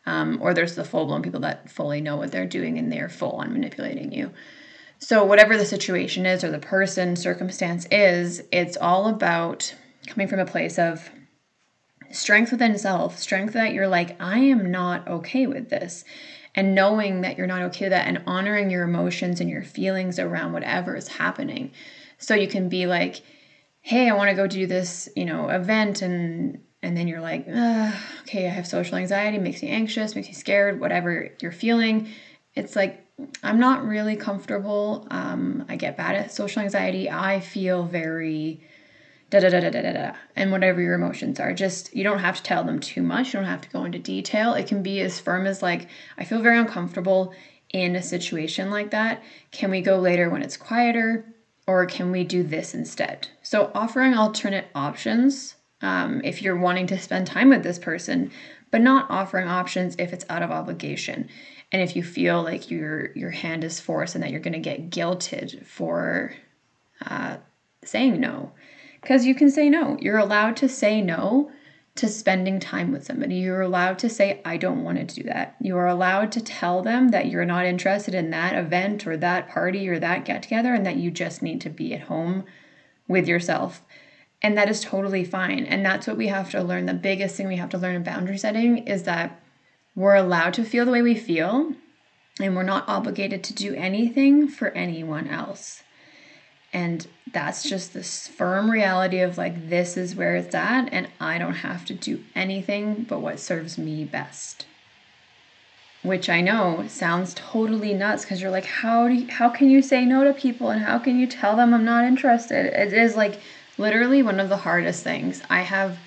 um, 0.07 0.39
or 0.41 0.53
there's 0.53 0.75
the 0.75 0.83
full-blown 0.83 1.21
people 1.21 1.41
that 1.41 1.69
fully 1.69 2.01
know 2.01 2.15
what 2.15 2.31
they're 2.31 2.47
doing 2.47 2.79
and 2.79 2.91
they're 2.91 3.09
full 3.09 3.33
on 3.33 3.53
manipulating 3.53 4.11
you 4.11 4.31
so 4.99 5.23
whatever 5.23 5.57
the 5.57 5.65
situation 5.65 6.25
is 6.25 6.43
or 6.43 6.49
the 6.49 6.59
person 6.59 7.15
circumstance 7.15 7.87
is 7.91 8.41
it's 8.51 8.77
all 8.77 9.07
about 9.07 9.73
coming 10.07 10.27
from 10.27 10.39
a 10.39 10.45
place 10.45 10.79
of 10.79 11.09
strength 12.11 12.51
within 12.51 12.77
self, 12.77 13.17
strength 13.17 13.53
that 13.53 13.73
you're 13.73 13.87
like, 13.87 14.19
I 14.21 14.39
am 14.39 14.71
not 14.71 15.07
okay 15.07 15.47
with 15.47 15.69
this. 15.69 16.03
And 16.55 16.73
knowing 16.73 17.21
that 17.21 17.37
you're 17.37 17.47
not 17.47 17.61
okay 17.63 17.85
with 17.85 17.91
that 17.91 18.07
and 18.07 18.23
honoring 18.25 18.71
your 18.71 18.83
emotions 18.83 19.39
and 19.39 19.49
your 19.49 19.63
feelings 19.63 20.17
around 20.17 20.53
whatever 20.53 20.95
is 20.95 21.07
happening. 21.07 21.71
So 22.17 22.33
you 22.33 22.47
can 22.47 22.67
be 22.67 22.87
like, 22.87 23.21
hey, 23.81 24.09
I 24.09 24.15
want 24.15 24.29
to 24.31 24.35
go 24.35 24.47
do 24.47 24.65
this, 24.65 25.07
you 25.15 25.25
know, 25.25 25.49
event 25.49 26.01
and 26.01 26.63
and 26.81 26.95
then 26.95 27.07
you're 27.07 27.21
like, 27.21 27.47
okay, 27.47 28.45
I 28.45 28.49
have 28.49 28.67
social 28.67 28.97
anxiety, 28.97 29.39
makes 29.39 29.61
me 29.61 29.69
anxious, 29.69 30.15
makes 30.15 30.27
me 30.27 30.33
scared, 30.33 30.79
whatever 30.79 31.31
you're 31.41 31.51
feeling. 31.51 32.09
It's 32.55 32.75
like 32.75 33.03
I'm 33.43 33.59
not 33.59 33.85
really 33.85 34.15
comfortable. 34.15 35.07
Um, 35.09 35.65
I 35.69 35.75
get 35.75 35.97
bad 35.97 36.15
at 36.15 36.31
social 36.31 36.61
anxiety. 36.61 37.09
I 37.09 37.39
feel 37.39 37.83
very 37.83 38.61
da 39.29 39.39
da 39.39 39.49
da 39.49 39.59
da 39.59 39.69
da 39.69 39.91
da 39.91 40.11
and 40.35 40.51
whatever 40.51 40.81
your 40.81 40.93
emotions 40.93 41.39
are 41.39 41.53
just 41.53 41.93
you 41.93 42.03
don't 42.03 42.19
have 42.19 42.37
to 42.37 42.43
tell 42.43 42.63
them 42.63 42.79
too 42.79 43.01
much 43.01 43.27
you 43.27 43.33
don't 43.33 43.49
have 43.49 43.61
to 43.61 43.69
go 43.69 43.83
into 43.83 43.99
detail 43.99 44.53
it 44.53 44.67
can 44.67 44.81
be 44.81 45.01
as 45.01 45.19
firm 45.19 45.45
as 45.45 45.61
like 45.61 45.89
i 46.17 46.23
feel 46.23 46.41
very 46.41 46.57
uncomfortable 46.57 47.33
in 47.73 47.93
a 47.95 48.01
situation 48.01 48.71
like 48.71 48.91
that 48.91 49.21
can 49.51 49.69
we 49.69 49.81
go 49.81 49.99
later 49.99 50.29
when 50.29 50.41
it's 50.41 50.55
quieter 50.55 51.25
or 51.67 51.85
can 51.85 52.09
we 52.09 52.23
do 52.23 52.41
this 52.41 52.73
instead 52.73 53.27
so 53.41 53.69
offering 53.75 54.13
alternate 54.13 54.67
options 54.73 55.56
um, 55.81 56.21
if 56.23 56.41
you're 56.41 56.57
wanting 56.57 56.87
to 56.87 56.99
spend 56.99 57.27
time 57.27 57.49
with 57.49 57.63
this 57.63 57.79
person 57.79 58.31
but 58.71 58.81
not 58.81 59.09
offering 59.09 59.47
options 59.47 59.95
if 59.99 60.13
it's 60.13 60.25
out 60.29 60.43
of 60.43 60.51
obligation 60.51 61.29
and 61.71 61.81
if 61.81 61.95
you 61.95 62.03
feel 62.03 62.41
like 62.41 62.71
your 62.71 63.11
your 63.13 63.31
hand 63.31 63.63
is 63.63 63.79
forced 63.79 64.15
and 64.15 64.23
that 64.23 64.31
you're 64.31 64.39
going 64.39 64.53
to 64.53 64.59
get 64.59 64.89
guilted 64.89 65.65
for 65.65 66.33
uh, 67.05 67.37
saying 67.83 68.19
no 68.19 68.51
because 69.01 69.25
you 69.25 69.35
can 69.35 69.49
say 69.49 69.69
no. 69.69 69.97
You're 70.01 70.17
allowed 70.17 70.57
to 70.57 70.69
say 70.69 71.01
no 71.01 71.49
to 71.95 72.09
spending 72.09 72.59
time 72.59 72.91
with 72.91 73.05
somebody. 73.05 73.35
You're 73.35 73.61
allowed 73.61 73.99
to 73.99 74.09
say, 74.09 74.41
I 74.43 74.57
don't 74.57 74.83
want 74.83 74.97
to 74.97 75.21
do 75.21 75.23
that. 75.29 75.55
You 75.61 75.77
are 75.77 75.87
allowed 75.87 76.31
to 76.33 76.41
tell 76.41 76.81
them 76.81 77.09
that 77.09 77.27
you're 77.27 77.45
not 77.45 77.65
interested 77.65 78.13
in 78.13 78.31
that 78.31 78.53
event 78.53 79.07
or 79.07 79.15
that 79.15 79.47
party 79.47 79.87
or 79.87 79.97
that 79.99 80.25
get 80.25 80.43
together 80.43 80.73
and 80.73 80.85
that 80.85 80.97
you 80.97 81.09
just 81.09 81.41
need 81.41 81.61
to 81.61 81.69
be 81.69 81.93
at 81.93 82.01
home 82.01 82.43
with 83.07 83.27
yourself. 83.27 83.81
And 84.41 84.57
that 84.57 84.69
is 84.69 84.81
totally 84.81 85.23
fine. 85.23 85.65
And 85.65 85.85
that's 85.85 86.07
what 86.07 86.17
we 86.17 86.27
have 86.27 86.51
to 86.51 86.61
learn. 86.61 86.85
The 86.85 86.93
biggest 86.93 87.35
thing 87.35 87.47
we 87.47 87.55
have 87.55 87.69
to 87.69 87.77
learn 87.77 87.95
in 87.95 88.03
boundary 88.03 88.37
setting 88.37 88.79
is 88.87 89.03
that 89.03 89.39
we're 89.95 90.15
allowed 90.15 90.53
to 90.55 90.63
feel 90.63 90.85
the 90.85 90.91
way 90.91 91.01
we 91.01 91.15
feel 91.15 91.73
and 92.39 92.55
we're 92.55 92.63
not 92.63 92.87
obligated 92.87 93.43
to 93.45 93.53
do 93.53 93.73
anything 93.73 94.47
for 94.47 94.69
anyone 94.69 95.27
else. 95.27 95.83
And 96.71 97.07
that's 97.33 97.63
just 97.63 97.93
this 97.93 98.27
firm 98.27 98.69
reality 98.69 99.19
of 99.19 99.37
like, 99.37 99.69
this 99.69 99.97
is 99.97 100.15
where 100.15 100.35
it's 100.35 100.53
at, 100.53 100.89
and 100.91 101.07
I 101.19 101.37
don't 101.39 101.55
have 101.55 101.85
to 101.85 101.93
do 101.93 102.23
anything 102.35 103.05
but 103.09 103.21
what 103.21 103.39
serves 103.39 103.77
me 103.77 104.05
best. 104.05 104.65
Which 106.03 106.29
I 106.29 106.41
know 106.41 106.85
sounds 106.87 107.33
totally 107.33 107.93
nuts 107.93 108.23
because 108.23 108.41
you're 108.41 108.51
like, 108.51 108.65
how 108.65 109.07
do 109.07 109.15
you, 109.15 109.27
how 109.27 109.49
can 109.49 109.69
you 109.69 109.81
say 109.81 110.05
no 110.05 110.23
to 110.23 110.33
people 110.33 110.69
and 110.69 110.81
how 110.81 110.99
can 110.99 111.17
you 111.19 111.25
tell 111.25 111.55
them 111.55 111.73
I'm 111.73 111.85
not 111.85 112.05
interested? 112.05 112.67
It 112.67 112.93
is 112.93 113.15
like 113.15 113.39
literally 113.77 114.23
one 114.23 114.39
of 114.39 114.49
the 114.49 114.57
hardest 114.57 115.03
things. 115.03 115.41
I 115.49 115.61
have 115.61 115.97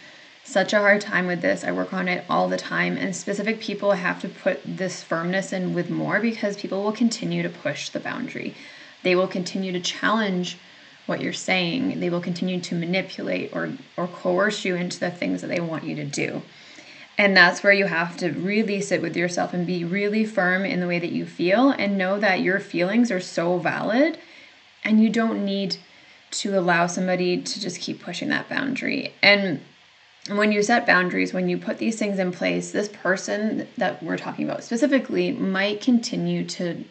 such 0.44 0.72
a 0.72 0.78
hard 0.78 1.00
time 1.00 1.26
with 1.26 1.42
this. 1.42 1.64
I 1.64 1.72
work 1.72 1.92
on 1.92 2.08
it 2.08 2.24
all 2.28 2.48
the 2.48 2.56
time, 2.56 2.96
and 2.96 3.14
specific 3.14 3.60
people 3.60 3.92
have 3.92 4.20
to 4.22 4.28
put 4.28 4.60
this 4.64 5.02
firmness 5.02 5.52
in 5.52 5.74
with 5.74 5.90
more 5.90 6.20
because 6.20 6.56
people 6.56 6.82
will 6.82 6.92
continue 6.92 7.42
to 7.42 7.48
push 7.48 7.90
the 7.90 8.00
boundary. 8.00 8.54
They 9.02 9.14
will 9.14 9.28
continue 9.28 9.72
to 9.72 9.80
challenge 9.80 10.58
what 11.06 11.20
you're 11.20 11.32
saying. 11.32 12.00
They 12.00 12.10
will 12.10 12.20
continue 12.20 12.60
to 12.60 12.74
manipulate 12.74 13.54
or 13.54 13.72
or 13.96 14.06
coerce 14.06 14.64
you 14.64 14.76
into 14.76 14.98
the 14.98 15.10
things 15.10 15.40
that 15.40 15.48
they 15.48 15.60
want 15.60 15.84
you 15.84 15.94
to 15.96 16.04
do. 16.04 16.42
And 17.18 17.36
that's 17.36 17.62
where 17.62 17.72
you 17.72 17.86
have 17.86 18.16
to 18.18 18.30
really 18.30 18.80
sit 18.80 19.02
with 19.02 19.16
yourself 19.16 19.52
and 19.52 19.66
be 19.66 19.84
really 19.84 20.24
firm 20.24 20.64
in 20.64 20.80
the 20.80 20.86
way 20.86 20.98
that 20.98 21.12
you 21.12 21.26
feel 21.26 21.70
and 21.70 21.98
know 21.98 22.18
that 22.18 22.40
your 22.40 22.58
feelings 22.60 23.10
are 23.10 23.20
so 23.20 23.58
valid 23.58 24.18
and 24.82 25.02
you 25.02 25.10
don't 25.10 25.44
need 25.44 25.76
to 26.32 26.58
allow 26.58 26.86
somebody 26.86 27.40
to 27.40 27.60
just 27.60 27.80
keep 27.80 28.02
pushing 28.02 28.28
that 28.28 28.48
boundary. 28.48 29.12
And 29.22 29.60
when 30.28 30.52
you 30.52 30.62
set 30.62 30.86
boundaries, 30.86 31.32
when 31.32 31.48
you 31.48 31.58
put 31.58 31.78
these 31.78 31.98
things 31.98 32.18
in 32.18 32.32
place, 32.32 32.70
this 32.70 32.88
person 32.88 33.66
that 33.78 34.02
we're 34.02 34.18
talking 34.18 34.44
about 34.44 34.64
specifically 34.64 35.32
might 35.32 35.80
continue 35.80 36.44
to 36.46 36.84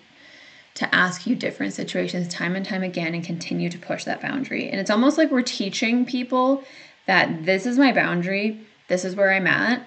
to 0.75 0.95
ask 0.95 1.27
you 1.27 1.35
different 1.35 1.73
situations 1.73 2.27
time 2.29 2.55
and 2.55 2.65
time 2.65 2.83
again 2.83 3.13
and 3.13 3.23
continue 3.23 3.69
to 3.69 3.77
push 3.77 4.05
that 4.05 4.21
boundary. 4.21 4.69
And 4.69 4.79
it's 4.79 4.89
almost 4.89 5.17
like 5.17 5.29
we're 5.29 5.41
teaching 5.41 6.05
people 6.05 6.63
that 7.05 7.45
this 7.45 7.65
is 7.65 7.77
my 7.77 7.91
boundary, 7.91 8.61
this 8.87 9.03
is 9.03 9.15
where 9.15 9.31
I'm 9.31 9.47
at, 9.47 9.85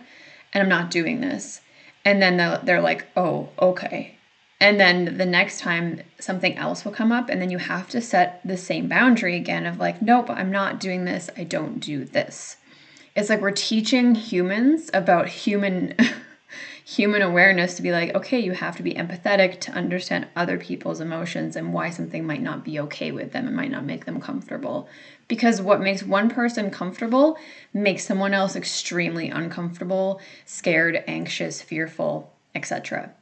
and 0.53 0.63
I'm 0.63 0.69
not 0.69 0.91
doing 0.91 1.21
this. 1.21 1.63
And 2.05 2.21
then 2.21 2.37
they're 2.65 2.83
like, 2.83 3.07
oh, 3.17 3.49
okay. 3.59 4.17
And 4.63 4.79
then 4.79 5.19
the 5.19 5.27
next 5.27 5.59
time 5.59 6.03
something 6.21 6.57
else 6.57 6.85
will 6.85 6.93
come 6.93 7.11
up, 7.11 7.29
and 7.29 7.43
then 7.43 7.51
you 7.51 7.59
have 7.59 7.89
to 7.89 8.01
set 8.01 8.41
the 8.45 8.57
same 8.57 8.87
boundary 8.87 9.35
again 9.35 9.67
of 9.67 9.81
like, 9.81 10.01
nope, 10.01 10.31
I'm 10.31 10.53
not 10.53 10.79
doing 10.79 11.05
this. 11.05 11.29
I 11.37 11.43
don't 11.43 11.81
do 11.81 12.05
this. 12.05 12.59
It's 13.17 13.29
like 13.29 13.41
we're 13.41 13.51
teaching 13.51 14.15
humans 14.15 14.89
about 14.95 15.27
human 15.27 15.97
human 16.85 17.23
awareness 17.23 17.75
to 17.75 17.83
be 17.83 17.91
like, 17.91 18.15
okay, 18.15 18.39
you 18.39 18.53
have 18.53 18.77
to 18.77 18.85
be 18.85 18.95
empathetic 18.95 19.59
to 19.63 19.73
understand 19.73 20.29
other 20.37 20.59
people's 20.59 21.01
emotions 21.01 21.57
and 21.57 21.73
why 21.73 21.91
something 21.91 22.25
might 22.25 22.41
not 22.41 22.65
be 22.65 22.79
okay 22.79 23.11
with 23.11 23.33
them. 23.33 23.49
It 23.49 23.55
might 23.55 23.71
not 23.73 23.85
make 23.85 24.05
them 24.05 24.21
comfortable. 24.21 24.89
Because 25.27 25.61
what 25.61 25.81
makes 25.81 26.05
one 26.05 26.31
person 26.31 26.71
comfortable 26.71 27.37
makes 27.75 28.07
someone 28.07 28.33
else 28.33 28.55
extremely 28.55 29.29
uncomfortable, 29.29 30.21
scared, 30.45 31.03
anxious, 31.09 31.61
fearful, 31.61 32.33
etc. 32.55 33.13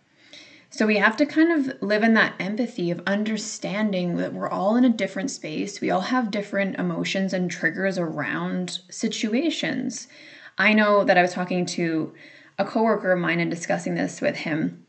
So 0.73 0.87
we 0.87 0.99
have 0.99 1.17
to 1.17 1.27
kind 1.27 1.51
of 1.51 1.83
live 1.83 2.05
in 2.05 2.15
that 2.15 2.35
empathy 2.39 2.93
of 2.93 3.03
understanding 3.05 4.17
that 4.17 4.33
we're 4.33 4.49
all 4.49 4.77
in 4.77 4.85
a 4.85 4.89
different 4.89 5.33
space. 5.33 5.81
We 5.81 5.91
all 5.91 6.01
have 6.01 6.31
different 6.31 6.79
emotions 6.79 7.33
and 7.33 7.51
triggers 7.51 7.99
around 7.99 8.79
situations. 8.89 10.07
I 10.57 10.73
know 10.73 11.03
that 11.03 11.19
I 11.19 11.23
was 11.23 11.33
talking 11.33 11.67
to 11.67 12.15
a 12.57 12.65
coworker 12.65 13.11
of 13.11 13.19
mine 13.19 13.41
and 13.41 13.51
discussing 13.51 13.97
this 13.97 14.21
with 14.21 14.37
him. 14.37 14.87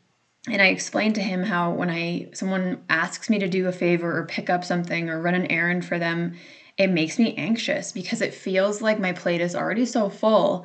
And 0.48 0.62
I 0.62 0.66
explained 0.66 1.16
to 1.16 1.20
him 1.20 1.42
how 1.42 1.72
when 1.72 1.90
I 1.90 2.30
someone 2.32 2.82
asks 2.88 3.28
me 3.28 3.40
to 3.40 3.48
do 3.48 3.66
a 3.66 3.72
favor 3.72 4.16
or 4.16 4.26
pick 4.26 4.48
up 4.48 4.64
something 4.64 5.08
or 5.08 5.20
run 5.20 5.34
an 5.34 5.50
errand 5.50 5.84
for 5.84 5.98
them, 5.98 6.34
it 6.76 6.90
makes 6.90 7.18
me 7.18 7.34
anxious 7.36 7.90
because 7.90 8.20
it 8.20 8.34
feels 8.34 8.82
like 8.82 9.00
my 9.00 9.12
plate 9.12 9.40
is 9.40 9.54
already 9.54 9.86
so 9.86 10.08
full 10.08 10.64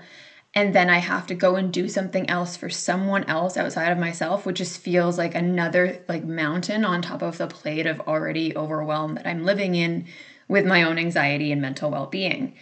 and 0.58 0.74
then 0.74 0.90
I 0.90 0.98
have 0.98 1.28
to 1.28 1.36
go 1.36 1.56
and 1.56 1.72
do 1.72 1.88
something 1.88 2.28
else 2.32 2.58
for 2.58 2.68
someone 2.68 3.26
else 3.26 3.58
outside 3.58 3.92
of 3.92 4.00
myself, 4.00 4.44
which 4.44 4.58
just 4.58 4.82
feels 4.82 5.16
like 5.16 5.36
another 5.36 6.00
like 6.08 6.24
mountain 6.24 6.84
on 6.84 7.04
top 7.04 7.22
of 7.22 7.38
the 7.38 7.46
plate 7.46 7.86
of 7.86 8.00
already 8.02 8.58
overwhelm 8.58 9.14
that 9.14 9.28
I'm 9.28 9.46
living 9.46 9.76
in 9.76 10.08
with 10.48 10.66
my 10.66 10.82
own 10.82 10.98
anxiety 10.98 11.52
and 11.52 11.62
mental 11.62 11.92
well-being. 11.92 12.56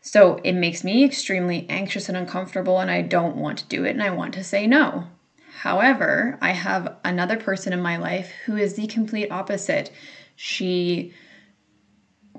So 0.00 0.38
it 0.44 0.52
makes 0.52 0.84
me 0.84 1.02
extremely 1.04 1.66
anxious 1.68 2.08
and 2.08 2.16
uncomfortable 2.16 2.78
and 2.78 2.88
I 2.88 3.02
don't 3.02 3.34
want 3.34 3.58
to 3.58 3.66
do 3.66 3.84
it 3.84 3.90
and 3.90 4.02
I 4.04 4.10
want 4.10 4.34
to 4.34 4.44
say 4.44 4.68
no. 4.68 5.08
However, 5.56 6.38
I 6.40 6.52
have 6.52 6.98
another 7.02 7.36
person 7.36 7.72
in 7.72 7.82
my 7.82 7.96
life 7.96 8.30
who 8.46 8.56
is 8.56 8.74
the 8.74 8.86
complete 8.86 9.32
opposite. 9.32 9.90
She 10.36 11.12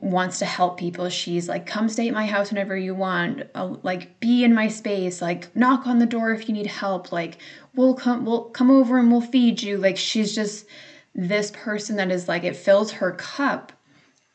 wants 0.05 0.38
to 0.39 0.45
help 0.45 0.77
people. 0.77 1.09
She's 1.09 1.50
like, 1.50 1.65
come 1.65 1.89
stay 1.89 2.07
at 2.07 2.13
my 2.13 2.27
house 2.27 2.51
whenever 2.51 2.77
you 2.77 2.93
want. 2.93 3.43
I'll, 3.55 3.79
like, 3.81 4.19
be 4.19 4.43
in 4.43 4.53
my 4.53 4.67
space. 4.67 5.21
Like, 5.21 5.53
knock 5.55 5.88
on 5.88 5.97
the 5.97 6.05
door 6.05 6.31
if 6.31 6.47
you 6.47 6.53
need 6.53 6.67
help. 6.67 7.12
Like, 7.12 7.39
we'll 7.74 7.95
come, 7.95 8.24
we'll 8.24 8.45
come 8.45 8.69
over 8.69 9.00
and 9.00 9.12
we'll 9.12 9.21
feed 9.21 9.63
you. 9.63 9.77
Like, 9.77 9.97
she's 9.97 10.35
just 10.35 10.67
this 11.15 11.51
person 11.51 11.95
that 11.95 12.12
is 12.12 12.27
like, 12.27 12.43
it 12.43 12.55
fills 12.55 12.91
her 12.91 13.13
cup 13.13 13.71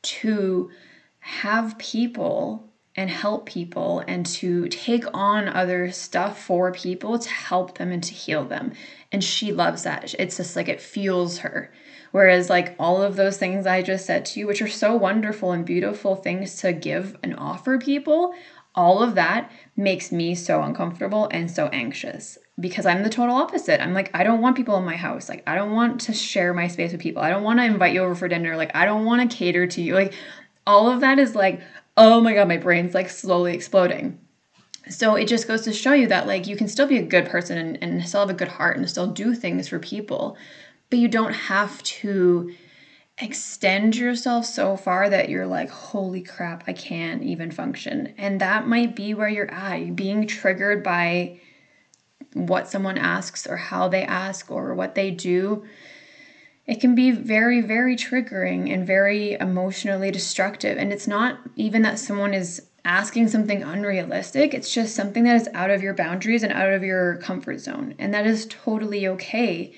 to 0.02 0.70
have 1.20 1.78
people 1.78 2.68
and 2.96 3.08
help 3.08 3.46
people 3.46 4.02
and 4.08 4.26
to 4.26 4.66
take 4.68 5.04
on 5.14 5.46
other 5.46 5.92
stuff 5.92 6.42
for 6.42 6.72
people 6.72 7.16
to 7.18 7.30
help 7.30 7.78
them 7.78 7.92
and 7.92 8.02
to 8.02 8.12
heal 8.12 8.44
them. 8.44 8.72
And 9.12 9.22
she 9.22 9.52
loves 9.52 9.84
that. 9.84 10.14
It's 10.18 10.36
just 10.38 10.56
like 10.56 10.68
it 10.68 10.80
fuels 10.80 11.38
her. 11.38 11.72
Whereas, 12.12 12.50
like 12.50 12.74
all 12.78 13.02
of 13.02 13.16
those 13.16 13.36
things 13.36 13.66
I 13.66 13.82
just 13.82 14.06
said 14.06 14.24
to 14.26 14.40
you, 14.40 14.46
which 14.46 14.62
are 14.62 14.68
so 14.68 14.96
wonderful 14.96 15.52
and 15.52 15.64
beautiful 15.64 16.16
things 16.16 16.56
to 16.56 16.72
give 16.72 17.16
and 17.22 17.36
offer 17.38 17.78
people, 17.78 18.34
all 18.74 19.02
of 19.02 19.14
that 19.14 19.50
makes 19.76 20.12
me 20.12 20.34
so 20.34 20.62
uncomfortable 20.62 21.28
and 21.32 21.50
so 21.50 21.66
anxious 21.68 22.38
because 22.58 22.86
I'm 22.86 23.02
the 23.02 23.10
total 23.10 23.36
opposite. 23.36 23.80
I'm 23.80 23.94
like, 23.94 24.10
I 24.14 24.22
don't 24.22 24.40
want 24.40 24.56
people 24.56 24.76
in 24.76 24.84
my 24.84 24.96
house. 24.96 25.28
Like, 25.28 25.42
I 25.46 25.54
don't 25.54 25.72
want 25.72 26.00
to 26.02 26.12
share 26.12 26.52
my 26.52 26.68
space 26.68 26.92
with 26.92 27.00
people. 27.00 27.22
I 27.22 27.30
don't 27.30 27.42
want 27.42 27.58
to 27.58 27.64
invite 27.64 27.94
you 27.94 28.02
over 28.02 28.14
for 28.14 28.28
dinner. 28.28 28.56
Like, 28.56 28.74
I 28.74 28.84
don't 28.84 29.04
want 29.04 29.28
to 29.28 29.36
cater 29.36 29.66
to 29.66 29.82
you. 29.82 29.94
Like, 29.94 30.12
all 30.66 30.90
of 30.90 31.00
that 31.00 31.18
is 31.18 31.34
like, 31.34 31.60
oh 31.96 32.20
my 32.20 32.34
God, 32.34 32.48
my 32.48 32.58
brain's 32.58 32.94
like 32.94 33.08
slowly 33.08 33.54
exploding. 33.54 34.18
So 34.88 35.14
it 35.14 35.26
just 35.26 35.48
goes 35.48 35.62
to 35.62 35.72
show 35.72 35.92
you 35.92 36.08
that, 36.08 36.26
like, 36.26 36.46
you 36.46 36.56
can 36.56 36.68
still 36.68 36.86
be 36.86 36.98
a 36.98 37.02
good 37.02 37.26
person 37.26 37.58
and, 37.58 37.78
and 37.82 38.06
still 38.06 38.20
have 38.20 38.30
a 38.30 38.34
good 38.34 38.48
heart 38.48 38.76
and 38.76 38.88
still 38.88 39.06
do 39.06 39.34
things 39.34 39.68
for 39.68 39.78
people 39.78 40.36
but 40.90 40.98
you 40.98 41.08
don't 41.08 41.32
have 41.32 41.82
to 41.84 42.52
extend 43.18 43.96
yourself 43.96 44.46
so 44.46 44.76
far 44.76 45.08
that 45.08 45.28
you're 45.28 45.46
like, 45.46 45.70
holy 45.70 46.22
crap, 46.22 46.64
I 46.66 46.72
can't 46.72 47.22
even 47.22 47.50
function. 47.50 48.14
And 48.18 48.40
that 48.40 48.66
might 48.66 48.96
be 48.96 49.14
where 49.14 49.28
you're 49.28 49.50
at, 49.50 49.94
being 49.94 50.26
triggered 50.26 50.82
by 50.82 51.40
what 52.32 52.68
someone 52.68 52.98
asks 52.98 53.46
or 53.46 53.56
how 53.56 53.88
they 53.88 54.02
ask 54.02 54.50
or 54.50 54.74
what 54.74 54.94
they 54.94 55.10
do. 55.10 55.64
It 56.66 56.80
can 56.80 56.94
be 56.94 57.10
very, 57.10 57.60
very 57.60 57.96
triggering 57.96 58.72
and 58.72 58.86
very 58.86 59.32
emotionally 59.32 60.10
destructive. 60.10 60.78
And 60.78 60.92
it's 60.92 61.08
not 61.08 61.38
even 61.56 61.82
that 61.82 61.98
someone 61.98 62.32
is 62.32 62.62
asking 62.84 63.28
something 63.28 63.62
unrealistic, 63.62 64.54
it's 64.54 64.72
just 64.72 64.94
something 64.94 65.24
that 65.24 65.36
is 65.36 65.48
out 65.52 65.70
of 65.70 65.82
your 65.82 65.92
boundaries 65.92 66.42
and 66.42 66.52
out 66.52 66.72
of 66.72 66.82
your 66.82 67.16
comfort 67.18 67.58
zone. 67.58 67.94
And 67.98 68.14
that 68.14 68.26
is 68.26 68.46
totally 68.46 69.06
okay. 69.06 69.74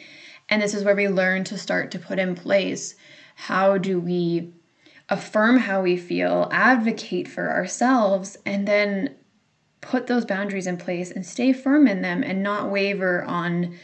And 0.52 0.61
this 0.61 0.75
is 0.75 0.85
where 0.85 0.94
we 0.94 1.09
learn 1.09 1.44
to 1.44 1.56
start 1.56 1.90
to 1.92 1.99
put 1.99 2.18
in 2.18 2.35
place 2.35 2.94
how 3.35 3.78
do 3.78 3.99
we 3.99 4.52
affirm 5.09 5.56
how 5.56 5.80
we 5.80 5.97
feel, 5.97 6.50
advocate 6.52 7.26
for 7.26 7.50
ourselves, 7.50 8.37
and 8.44 8.68
then 8.68 9.14
put 9.80 10.09
those 10.09 10.26
boundaries 10.26 10.66
in 10.66 10.76
place 10.76 11.11
and 11.11 11.25
stay 11.25 11.54
firm 11.54 11.88
in 11.88 12.02
them 12.02 12.23
and 12.23 12.42
not 12.42 12.71
waver 12.71 13.25
on 13.25 13.78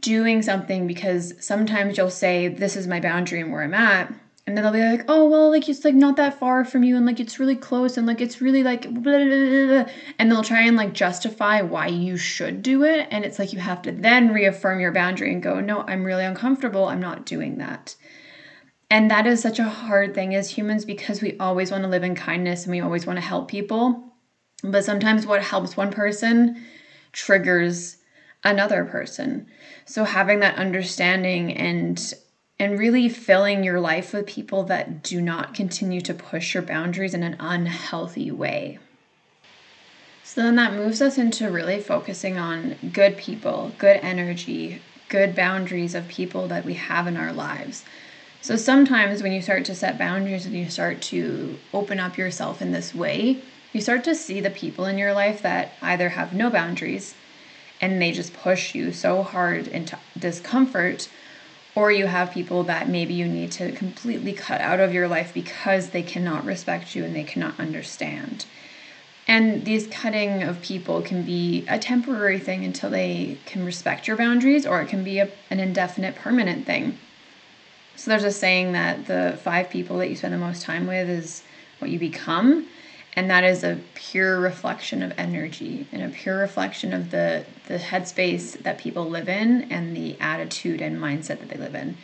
doing 0.00 0.42
something 0.42 0.86
because 0.86 1.34
sometimes 1.44 1.98
you'll 1.98 2.08
say, 2.08 2.46
This 2.46 2.76
is 2.76 2.86
my 2.86 3.00
boundary 3.00 3.40
and 3.40 3.50
where 3.50 3.64
I'm 3.64 3.74
at 3.74 4.14
and 4.46 4.56
then 4.56 4.62
they'll 4.62 4.72
be 4.72 4.80
like, 4.80 5.04
oh 5.08 5.28
well, 5.28 5.50
like 5.50 5.68
it's 5.68 5.84
like 5.84 5.94
not 5.94 6.16
that 6.16 6.38
far 6.38 6.64
from 6.64 6.84
you, 6.84 6.96
and 6.96 7.04
like 7.04 7.18
it's 7.20 7.40
really 7.40 7.56
close, 7.56 7.96
and 7.96 8.06
like 8.06 8.20
it's 8.20 8.40
really 8.40 8.62
like, 8.62 8.82
blah, 8.82 9.00
blah, 9.02 9.66
blah, 9.66 9.92
and 10.18 10.30
they'll 10.30 10.44
try 10.44 10.62
and 10.62 10.76
like 10.76 10.92
justify 10.92 11.62
why 11.62 11.88
you 11.88 12.16
should 12.16 12.62
do 12.62 12.84
it, 12.84 13.08
and 13.10 13.24
it's 13.24 13.38
like 13.38 13.52
you 13.52 13.58
have 13.58 13.82
to 13.82 13.92
then 13.92 14.32
reaffirm 14.32 14.80
your 14.80 14.92
boundary 14.92 15.32
and 15.32 15.42
go, 15.42 15.60
no, 15.60 15.82
I'm 15.82 16.04
really 16.04 16.24
uncomfortable, 16.24 16.86
I'm 16.86 17.00
not 17.00 17.26
doing 17.26 17.58
that. 17.58 17.96
And 18.88 19.10
that 19.10 19.26
is 19.26 19.40
such 19.40 19.58
a 19.58 19.64
hard 19.64 20.14
thing 20.14 20.34
as 20.34 20.50
humans 20.50 20.84
because 20.84 21.20
we 21.20 21.36
always 21.38 21.72
want 21.72 21.82
to 21.82 21.90
live 21.90 22.04
in 22.04 22.14
kindness 22.14 22.64
and 22.64 22.70
we 22.70 22.80
always 22.80 23.04
want 23.04 23.16
to 23.16 23.24
help 23.24 23.48
people. 23.48 24.12
But 24.62 24.84
sometimes 24.84 25.26
what 25.26 25.42
helps 25.42 25.76
one 25.76 25.90
person 25.90 26.64
triggers 27.12 27.96
another 28.44 28.84
person. 28.84 29.46
So 29.86 30.04
having 30.04 30.40
that 30.40 30.56
understanding 30.56 31.52
and 31.56 32.00
and 32.58 32.78
really 32.78 33.08
filling 33.08 33.62
your 33.62 33.80
life 33.80 34.12
with 34.12 34.26
people 34.26 34.62
that 34.64 35.02
do 35.02 35.20
not 35.20 35.54
continue 35.54 36.00
to 36.00 36.14
push 36.14 36.54
your 36.54 36.62
boundaries 36.62 37.14
in 37.14 37.22
an 37.22 37.36
unhealthy 37.38 38.30
way. 38.30 38.78
So 40.24 40.42
then 40.42 40.56
that 40.56 40.74
moves 40.74 41.00
us 41.00 41.18
into 41.18 41.50
really 41.50 41.80
focusing 41.80 42.36
on 42.38 42.76
good 42.92 43.16
people, 43.16 43.72
good 43.78 44.00
energy, 44.02 44.80
good 45.08 45.36
boundaries 45.36 45.94
of 45.94 46.08
people 46.08 46.48
that 46.48 46.64
we 46.64 46.74
have 46.74 47.06
in 47.06 47.16
our 47.16 47.32
lives. 47.32 47.84
So 48.40 48.56
sometimes 48.56 49.22
when 49.22 49.32
you 49.32 49.42
start 49.42 49.64
to 49.66 49.74
set 49.74 49.98
boundaries 49.98 50.46
and 50.46 50.54
you 50.54 50.68
start 50.68 51.00
to 51.02 51.58
open 51.72 52.00
up 52.00 52.16
yourself 52.18 52.60
in 52.60 52.72
this 52.72 52.94
way, 52.94 53.40
you 53.72 53.80
start 53.80 54.04
to 54.04 54.14
see 54.14 54.40
the 54.40 54.50
people 54.50 54.86
in 54.86 54.98
your 54.98 55.12
life 55.12 55.42
that 55.42 55.72
either 55.82 56.10
have 56.10 56.32
no 56.32 56.50
boundaries 56.50 57.14
and 57.80 58.00
they 58.00 58.12
just 58.12 58.32
push 58.32 58.74
you 58.74 58.92
so 58.92 59.22
hard 59.22 59.68
into 59.68 59.98
discomfort 60.18 61.08
or 61.76 61.92
you 61.92 62.06
have 62.06 62.32
people 62.32 62.64
that 62.64 62.88
maybe 62.88 63.12
you 63.12 63.28
need 63.28 63.52
to 63.52 63.70
completely 63.72 64.32
cut 64.32 64.60
out 64.62 64.80
of 64.80 64.94
your 64.94 65.06
life 65.06 65.32
because 65.34 65.90
they 65.90 66.02
cannot 66.02 66.44
respect 66.44 66.96
you 66.96 67.04
and 67.04 67.14
they 67.14 67.22
cannot 67.22 67.60
understand. 67.60 68.46
And 69.28 69.64
these 69.64 69.86
cutting 69.86 70.42
of 70.42 70.62
people 70.62 71.02
can 71.02 71.22
be 71.22 71.66
a 71.68 71.78
temporary 71.78 72.38
thing 72.38 72.64
until 72.64 72.90
they 72.90 73.38
can 73.44 73.64
respect 73.64 74.08
your 74.08 74.16
boundaries, 74.16 74.64
or 74.64 74.80
it 74.80 74.88
can 74.88 75.04
be 75.04 75.18
a, 75.18 75.28
an 75.50 75.60
indefinite, 75.60 76.14
permanent 76.14 76.64
thing. 76.64 76.98
So 77.96 78.10
there's 78.10 78.24
a 78.24 78.30
saying 78.30 78.72
that 78.72 79.06
the 79.06 79.38
five 79.42 79.68
people 79.68 79.98
that 79.98 80.08
you 80.08 80.16
spend 80.16 80.32
the 80.32 80.38
most 80.38 80.62
time 80.62 80.86
with 80.86 81.08
is 81.08 81.42
what 81.78 81.90
you 81.90 81.98
become. 81.98 82.68
And 83.16 83.30
that 83.30 83.44
is 83.44 83.64
a 83.64 83.80
pure 83.94 84.38
reflection 84.38 85.02
of 85.02 85.12
energy 85.16 85.86
and 85.90 86.02
a 86.02 86.10
pure 86.10 86.38
reflection 86.38 86.92
of 86.92 87.10
the, 87.10 87.44
the 87.66 87.78
headspace 87.78 88.62
that 88.62 88.78
people 88.78 89.08
live 89.08 89.28
in 89.28 89.72
and 89.72 89.96
the 89.96 90.20
attitude 90.20 90.82
and 90.82 90.98
mindset 90.98 91.40
that 91.40 91.48
they 91.48 91.56
live 91.56 91.74
in 91.74 91.96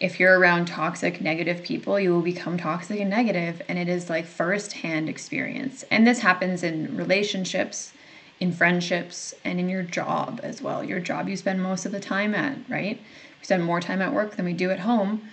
if 0.00 0.18
you're 0.18 0.38
around 0.38 0.66
toxic, 0.66 1.20
negative 1.20 1.62
people, 1.62 1.98
you 1.98 2.12
will 2.12 2.20
become 2.20 2.58
toxic 2.58 3.00
and 3.00 3.10
negative, 3.10 3.62
and 3.68 3.78
it 3.78 3.88
is 3.88 4.10
like 4.10 4.26
first-hand 4.26 5.08
experience. 5.08 5.84
And 5.90 6.06
this 6.06 6.18
happens 6.18 6.62
in 6.62 6.96
relationships, 6.96 7.92
in 8.40 8.52
friendships, 8.52 9.34
and 9.44 9.60
in 9.60 9.68
your 9.68 9.82
job 9.82 10.40
as 10.42 10.60
well. 10.60 10.82
Your 10.82 11.00
job 11.00 11.28
you 11.28 11.36
spend 11.36 11.62
most 11.62 11.86
of 11.86 11.92
the 11.92 12.00
time 12.00 12.34
at, 12.34 12.58
right? 12.68 13.00
We 13.40 13.44
spend 13.44 13.64
more 13.64 13.80
time 13.80 14.02
at 14.02 14.12
work 14.12 14.36
than 14.36 14.44
we 14.44 14.52
do 14.52 14.70
at 14.70 14.80
home. 14.80 15.28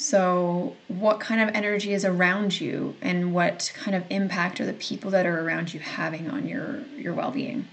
So, 0.00 0.76
what 0.86 1.18
kind 1.18 1.40
of 1.40 1.56
energy 1.56 1.92
is 1.92 2.04
around 2.04 2.60
you, 2.60 2.94
and 3.02 3.34
what 3.34 3.72
kind 3.74 3.96
of 3.96 4.04
impact 4.10 4.60
are 4.60 4.64
the 4.64 4.72
people 4.72 5.10
that 5.10 5.26
are 5.26 5.40
around 5.40 5.74
you 5.74 5.80
having 5.80 6.30
on 6.30 6.46
your 6.46 6.84
your 6.96 7.14
well-being? 7.14 7.66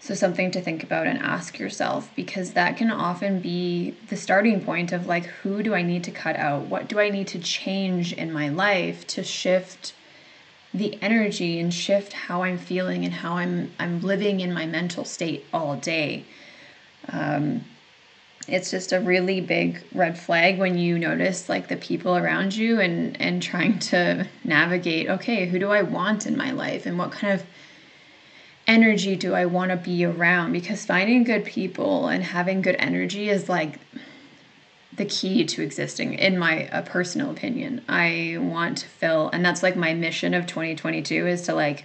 So, 0.00 0.12
something 0.12 0.50
to 0.50 0.60
think 0.60 0.82
about 0.82 1.06
and 1.06 1.18
ask 1.18 1.58
yourself 1.58 2.10
because 2.14 2.52
that 2.52 2.76
can 2.76 2.90
often 2.90 3.40
be 3.40 3.96
the 4.10 4.18
starting 4.18 4.62
point 4.62 4.92
of 4.92 5.06
like, 5.06 5.24
who 5.24 5.62
do 5.62 5.74
I 5.74 5.80
need 5.80 6.04
to 6.04 6.10
cut 6.10 6.36
out? 6.36 6.66
What 6.66 6.88
do 6.88 7.00
I 7.00 7.08
need 7.08 7.28
to 7.28 7.38
change 7.38 8.12
in 8.12 8.30
my 8.30 8.50
life 8.50 9.06
to 9.06 9.24
shift 9.24 9.94
the 10.74 10.98
energy 11.00 11.58
and 11.58 11.72
shift 11.72 12.12
how 12.12 12.42
I'm 12.42 12.58
feeling 12.58 13.02
and 13.02 13.14
how 13.14 13.38
I'm 13.38 13.72
I'm 13.78 14.02
living 14.02 14.40
in 14.40 14.52
my 14.52 14.66
mental 14.66 15.06
state 15.06 15.46
all 15.54 15.74
day? 15.74 16.26
Um, 17.08 17.64
it's 18.48 18.70
just 18.70 18.92
a 18.92 19.00
really 19.00 19.40
big 19.40 19.82
red 19.94 20.18
flag 20.18 20.58
when 20.58 20.76
you 20.76 20.98
notice 20.98 21.48
like 21.48 21.68
the 21.68 21.76
people 21.76 22.16
around 22.16 22.54
you 22.54 22.80
and 22.80 23.20
and 23.20 23.42
trying 23.42 23.78
to 23.78 24.26
navigate 24.44 25.08
okay 25.08 25.46
who 25.46 25.58
do 25.58 25.70
i 25.70 25.82
want 25.82 26.26
in 26.26 26.36
my 26.36 26.50
life 26.50 26.86
and 26.86 26.98
what 26.98 27.12
kind 27.12 27.32
of 27.32 27.46
energy 28.66 29.16
do 29.16 29.34
I 29.34 29.46
want 29.46 29.70
to 29.70 29.76
be 29.76 30.04
around? 30.04 30.52
Because 30.52 30.84
finding 30.84 31.24
good 31.24 31.44
people 31.44 32.08
and 32.08 32.22
having 32.22 32.62
good 32.62 32.76
energy 32.78 33.28
is 33.28 33.48
like 33.48 33.78
the 34.96 35.04
key 35.04 35.44
to 35.44 35.62
existing 35.62 36.14
in 36.14 36.38
my 36.38 36.68
uh, 36.68 36.82
personal 36.82 37.30
opinion. 37.30 37.82
I 37.88 38.36
want 38.38 38.78
to 38.78 38.88
fill 38.88 39.28
and 39.32 39.44
that's 39.44 39.62
like 39.62 39.76
my 39.76 39.92
mission 39.92 40.34
of 40.34 40.46
2022 40.46 41.26
is 41.26 41.42
to 41.42 41.54
like 41.54 41.84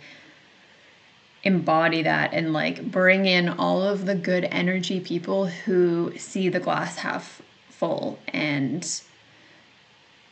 embody 1.44 2.02
that 2.02 2.34
and 2.34 2.52
like 2.54 2.92
bring 2.92 3.26
in 3.26 3.48
all 3.48 3.82
of 3.82 4.06
the 4.06 4.16
good 4.16 4.44
energy 4.46 5.00
people 5.00 5.48
who 5.48 6.18
see 6.18 6.50
the 6.50 6.60
glass 6.60 6.98
half 6.98 7.42
full 7.70 8.20
and 8.28 9.02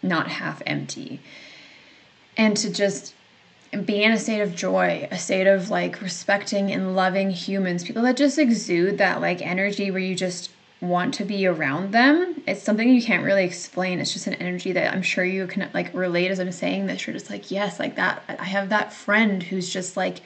not 0.04 0.28
half 0.28 0.62
empty. 0.66 1.20
And 2.36 2.56
to 2.58 2.72
just 2.72 3.14
be 3.86 4.04
in 4.04 4.12
a 4.12 4.18
state 4.18 4.42
of 4.42 4.56
joy, 4.56 5.08
a 5.12 5.18
state 5.18 5.48
of 5.48 5.70
like 5.70 6.02
respecting 6.02 6.72
and 6.72 6.96
loving 6.96 7.32
humans, 7.32 7.84
people 7.84 8.04
that 8.04 8.18
just 8.18 8.38
exude 8.38 8.98
that 8.98 9.22
like 9.22 9.42
energy 9.42 9.92
where 9.92 10.02
you 10.02 10.16
just 10.16 10.52
want 10.80 11.14
to 11.16 11.26
be 11.26 11.48
around 11.48 11.92
them. 11.92 12.44
It's 12.46 12.62
something 12.62 12.88
you 12.88 13.02
can't 13.02 13.26
really 13.26 13.44
explain. 13.44 14.00
It's 14.00 14.14
just 14.14 14.28
an 14.28 14.36
energy 14.36 14.74
that 14.74 14.94
I'm 14.94 15.02
sure 15.02 15.26
you 15.26 15.48
can 15.48 15.70
like 15.74 15.94
relate 15.94 16.32
as 16.32 16.40
I'm 16.40 16.52
saying 16.52 16.86
this. 16.86 17.08
You're 17.08 17.16
just 17.16 17.30
like, 17.30 17.50
yes, 17.50 17.80
like 17.80 17.96
that. 17.96 18.24
I 18.28 18.46
have 18.46 18.70
that 18.70 18.94
friend 18.94 19.42
who's 19.42 19.70
just 19.70 19.98
like 19.98 20.22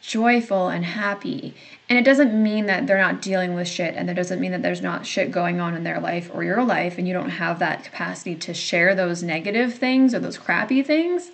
joyful 0.00 0.68
and 0.68 0.84
happy. 0.84 1.54
And 1.88 1.98
it 1.98 2.04
doesn't 2.04 2.42
mean 2.42 2.66
that 2.66 2.86
they're 2.86 2.98
not 2.98 3.22
dealing 3.22 3.54
with 3.54 3.68
shit 3.68 3.94
and 3.94 4.08
it 4.10 4.14
doesn't 4.14 4.40
mean 4.40 4.52
that 4.52 4.62
there's 4.62 4.82
not 4.82 5.06
shit 5.06 5.30
going 5.30 5.60
on 5.60 5.74
in 5.74 5.84
their 5.84 6.00
life 6.00 6.30
or 6.32 6.44
your 6.44 6.62
life 6.64 6.98
and 6.98 7.06
you 7.06 7.14
don't 7.14 7.30
have 7.30 7.58
that 7.58 7.84
capacity 7.84 8.34
to 8.36 8.54
share 8.54 8.94
those 8.94 9.22
negative 9.22 9.74
things 9.74 10.14
or 10.14 10.18
those 10.18 10.38
crappy 10.38 10.82
things 10.82 11.30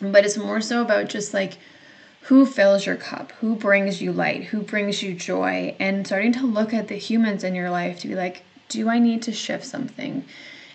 but 0.00 0.24
it's 0.24 0.36
more 0.36 0.60
so 0.60 0.82
about 0.82 1.08
just 1.08 1.34
like 1.34 1.58
who 2.22 2.44
fills 2.44 2.84
your 2.84 2.96
cup, 2.96 3.32
who 3.40 3.54
brings 3.54 4.02
you 4.02 4.12
light, 4.12 4.44
who 4.44 4.60
brings 4.60 5.02
you 5.02 5.14
joy, 5.14 5.74
and 5.78 6.06
starting 6.06 6.32
to 6.32 6.46
look 6.46 6.74
at 6.74 6.88
the 6.88 6.96
humans 6.96 7.42
in 7.42 7.54
your 7.54 7.70
life 7.70 8.00
to 8.00 8.08
be 8.08 8.14
like, 8.14 8.42
do 8.68 8.88
I 8.88 8.98
need 8.98 9.22
to 9.22 9.32
shift 9.32 9.64
something? 9.64 10.24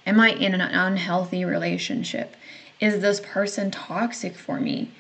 Am 0.06 0.20
I 0.20 0.32
in 0.32 0.54
an 0.54 0.62
unhealthy 0.62 1.46
relationship? 1.46 2.36
Is 2.80 3.02
this 3.02 3.22
person 3.24 3.72
toxic 3.72 4.36
for 4.36 4.60
me? 4.60 4.92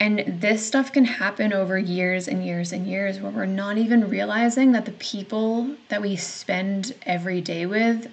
And 0.00 0.40
this 0.40 0.66
stuff 0.66 0.92
can 0.92 1.04
happen 1.04 1.52
over 1.52 1.78
years 1.78 2.26
and 2.26 2.44
years 2.44 2.72
and 2.72 2.86
years 2.86 3.20
where 3.20 3.30
we're 3.30 3.44
not 3.44 3.76
even 3.76 4.08
realizing 4.08 4.72
that 4.72 4.86
the 4.86 4.92
people 4.92 5.76
that 5.90 6.00
we 6.00 6.16
spend 6.16 6.94
every 7.02 7.42
day 7.42 7.66
with 7.66 8.10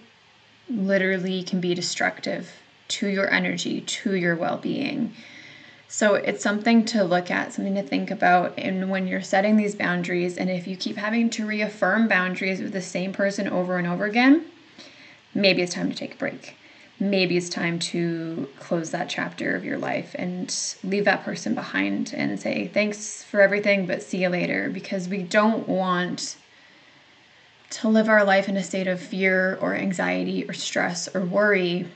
literally 0.69 1.43
can 1.43 1.61
be 1.61 1.73
destructive 1.73 2.51
to 2.89 3.07
your 3.07 3.31
energy, 3.31 3.79
to 3.81 4.15
your 4.15 4.35
well 4.35 4.57
being. 4.57 5.13
So 5.87 6.15
it's 6.15 6.43
something 6.43 6.83
to 6.85 7.05
look 7.05 7.31
at, 7.31 7.53
something 7.53 7.75
to 7.75 7.83
think 7.83 8.11
about. 8.11 8.53
And 8.57 8.89
when 8.89 9.07
you're 9.07 9.21
setting 9.21 9.55
these 9.55 9.73
boundaries, 9.73 10.37
and 10.37 10.49
if 10.49 10.67
you 10.67 10.75
keep 10.75 10.97
having 10.97 11.29
to 11.31 11.45
reaffirm 11.45 12.09
boundaries 12.09 12.61
with 12.61 12.73
the 12.73 12.81
same 12.81 13.13
person 13.13 13.47
over 13.47 13.77
and 13.77 13.87
over 13.87 14.03
again, 14.03 14.45
maybe 15.33 15.61
it's 15.61 15.73
time 15.73 15.89
to 15.89 15.95
take 15.95 16.15
a 16.15 16.17
break. 16.17 16.55
Maybe 16.99 17.37
it's 17.37 17.49
time 17.49 17.77
to 17.79 18.49
close 18.59 18.89
that 18.91 19.07
chapter 19.07 19.55
of 19.55 19.63
your 19.63 19.77
life 19.77 20.15
and 20.17 20.53
leave 20.83 21.05
that 21.05 21.23
person 21.23 21.53
behind 21.53 22.11
and 22.15 22.39
say, 22.39 22.67
thanks 22.67 23.23
for 23.23 23.39
everything, 23.39 23.85
but 23.85 24.01
see 24.01 24.23
you 24.23 24.29
later. 24.29 24.69
Because 24.69 25.07
we 25.07 25.21
don't 25.21 25.67
want 25.67 26.37
to 27.69 27.89
live 27.89 28.09
our 28.09 28.23
life 28.23 28.49
in 28.49 28.57
a 28.57 28.63
state 28.63 28.87
of 28.87 28.99
fear 28.99 29.59
or 29.61 29.75
anxiety 29.75 30.49
or 30.49 30.53
stress 30.53 31.07
or 31.13 31.21
worry. 31.21 31.87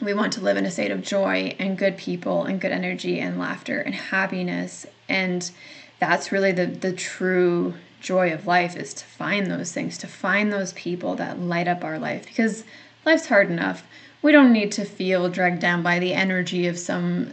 We 0.00 0.14
want 0.14 0.32
to 0.34 0.40
live 0.40 0.56
in 0.56 0.64
a 0.64 0.70
state 0.70 0.90
of 0.90 1.02
joy 1.02 1.54
and 1.58 1.76
good 1.76 1.96
people 1.96 2.44
and 2.44 2.60
good 2.60 2.72
energy 2.72 3.20
and 3.20 3.38
laughter 3.38 3.80
and 3.80 3.94
happiness. 3.94 4.86
And 5.08 5.50
that's 5.98 6.32
really 6.32 6.52
the 6.52 6.66
the 6.66 6.92
true 6.92 7.74
joy 8.00 8.32
of 8.32 8.46
life 8.46 8.76
is 8.76 8.94
to 8.94 9.04
find 9.04 9.50
those 9.50 9.72
things 9.72 9.98
to 9.98 10.06
find 10.06 10.52
those 10.52 10.72
people 10.74 11.16
that 11.16 11.40
light 11.40 11.66
up 11.66 11.82
our 11.82 11.98
life. 11.98 12.26
Because 12.26 12.64
life's 13.04 13.26
hard 13.26 13.50
enough 13.50 13.84
we 14.22 14.32
don't 14.32 14.52
need 14.52 14.72
to 14.72 14.84
feel 14.84 15.28
dragged 15.28 15.60
down 15.60 15.82
by 15.82 15.98
the 15.98 16.12
energy 16.12 16.66
of 16.66 16.78
some 16.78 17.32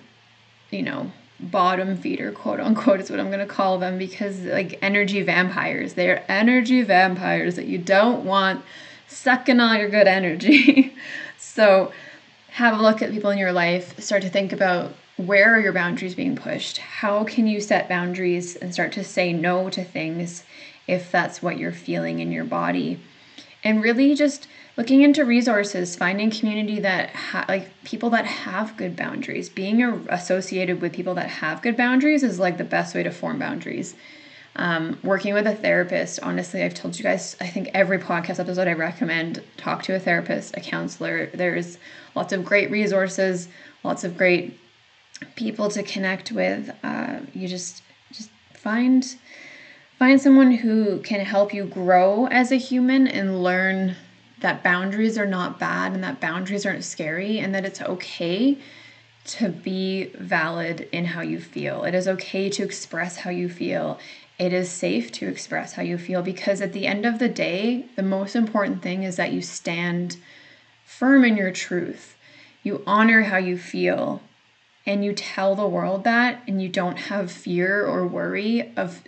you 0.72 0.82
know 0.82 1.12
bottom 1.40 1.98
feeder 1.98 2.32
quote 2.32 2.60
unquote 2.60 3.00
is 3.00 3.10
what 3.10 3.20
i'm 3.20 3.28
going 3.28 3.40
to 3.40 3.46
call 3.46 3.78
them 3.78 3.98
because 3.98 4.40
like 4.42 4.80
energy 4.82 5.22
vampires 5.22 5.94
they're 5.94 6.24
energy 6.30 6.82
vampires 6.82 7.56
that 7.56 7.66
you 7.66 7.78
don't 7.78 8.24
want 8.24 8.64
sucking 9.08 9.60
all 9.60 9.76
your 9.76 9.90
good 9.90 10.08
energy 10.08 10.96
so 11.38 11.92
have 12.54 12.78
a 12.78 12.82
look 12.82 13.02
at 13.02 13.10
people 13.10 13.32
in 13.32 13.40
your 13.40 13.52
life, 13.52 14.00
start 14.00 14.22
to 14.22 14.30
think 14.30 14.54
about 14.54 14.94
where 15.18 15.56
are 15.56 15.60
your 15.60 15.74
boundaries 15.74 16.14
being 16.14 16.36
pushed? 16.36 16.78
How 16.78 17.24
can 17.24 17.48
you 17.48 17.60
set 17.60 17.90
boundaries 17.90 18.56
and 18.56 18.72
start 18.72 18.92
to 18.92 19.04
say 19.04 19.34
no 19.34 19.72
to 19.72 19.84
things 19.84 20.44
if 20.88 21.12
that's 21.12 21.42
what 21.42 21.58
you're 21.58 21.72
feeling 21.72 22.20
in 22.20 22.32
your 22.32 22.46
body? 22.46 23.00
And 23.64 23.82
really 23.82 24.14
just 24.14 24.48
looking 24.76 25.02
into 25.02 25.24
resources, 25.24 25.96
finding 25.96 26.32
community 26.32 26.80
that 26.80 27.10
ha- 27.12 27.46
like 27.48 27.70
people 27.84 28.10
that 28.12 28.26
have 28.26 28.76
good 28.78 28.96
boundaries. 28.96 29.50
Being 29.50 29.84
a- 29.84 30.00
associated 30.10 30.82
with 30.82 30.94
people 30.94 31.16
that 31.16 31.30
have 31.30 31.62
good 31.62 31.78
boundaries 31.78 32.24
is 32.24 32.40
like 32.40 32.58
the 32.58 32.64
best 32.64 32.96
way 32.96 33.04
to 33.04 33.12
form 33.12 33.40
boundaries. 33.40 33.96
Um, 34.56 35.00
working 35.04 35.34
with 35.34 35.48
a 35.48 35.56
therapist, 35.56 36.20
honestly, 36.22 36.62
I've 36.62 36.76
told 36.76 36.98
you 36.98 37.04
guys, 37.04 37.36
I 37.42 37.48
think 37.48 37.72
every 37.74 37.98
podcast 37.98 38.40
episode 38.40 38.68
I 38.68 38.74
recommend 38.74 39.42
talk 39.58 39.82
to 39.84 39.96
a 39.96 40.00
therapist, 40.00 40.56
a 40.56 40.60
counselor. 40.60 41.28
There's 41.28 41.80
lots 42.16 42.34
of 42.34 42.46
great 42.46 42.70
resources, 42.70 43.48
lots 43.84 44.04
of 44.04 44.16
great 44.16 44.60
people 45.36 45.70
to 45.70 45.82
connect 45.82 46.32
with. 46.32 46.70
Uh, 46.84 47.20
you 47.34 47.48
just 47.48 47.82
just 48.12 48.30
find 48.54 49.16
find 49.98 50.22
someone 50.22 50.52
who 50.52 51.00
can 51.00 51.22
help 51.22 51.54
you 51.54 51.66
grow 51.66 52.28
as 52.28 52.52
a 52.52 52.58
human 52.58 53.08
and 53.08 53.42
learn 53.42 53.96
that 54.44 54.62
boundaries 54.62 55.18
are 55.18 55.26
not 55.26 55.58
bad 55.58 55.94
and 55.94 56.04
that 56.04 56.20
boundaries 56.20 56.66
aren't 56.66 56.84
scary 56.84 57.40
and 57.40 57.56
that 57.56 57.66
it's 57.66 57.82
okay 57.82 58.58
to 59.26 59.50
be 59.50 60.06
valid 60.16 60.88
in 60.92 61.06
how 61.06 61.22
you 61.22 61.40
feel. 61.40 61.86
It 61.86 61.96
is 61.96 62.08
okay 62.08 62.50
to 62.50 62.64
express 62.64 63.18
how 63.18 63.30
you 63.32 63.50
feel. 63.50 63.98
It 64.38 64.52
is 64.52 64.70
safe 64.70 65.12
to 65.14 65.28
express 65.28 65.74
how 65.74 65.82
you 65.82 65.98
feel 65.98 66.22
because 66.22 66.60
at 66.60 66.74
the 66.74 66.86
end 66.86 67.06
of 67.06 67.20
the 67.20 67.30
day, 67.30 67.86
the 67.96 68.04
most 68.04 68.36
important 68.36 68.82
thing 68.82 69.04
is 69.04 69.16
that 69.16 69.32
you 69.32 69.42
stand 69.42 70.18
firm 70.86 71.24
in 71.24 71.38
your 71.38 71.52
truth. 71.52 72.18
You 72.64 72.84
honor 72.86 73.24
how 73.24 73.38
you 73.38 73.58
feel 73.58 74.22
and 74.86 75.06
you 75.06 75.14
tell 75.14 75.56
the 75.56 75.68
world 75.68 76.04
that, 76.04 76.44
and 76.46 76.62
you 76.62 76.68
don't 76.68 76.98
have 76.98 77.32
fear 77.32 77.86
or 77.86 78.06
worry 78.06 78.74
of 78.76 79.02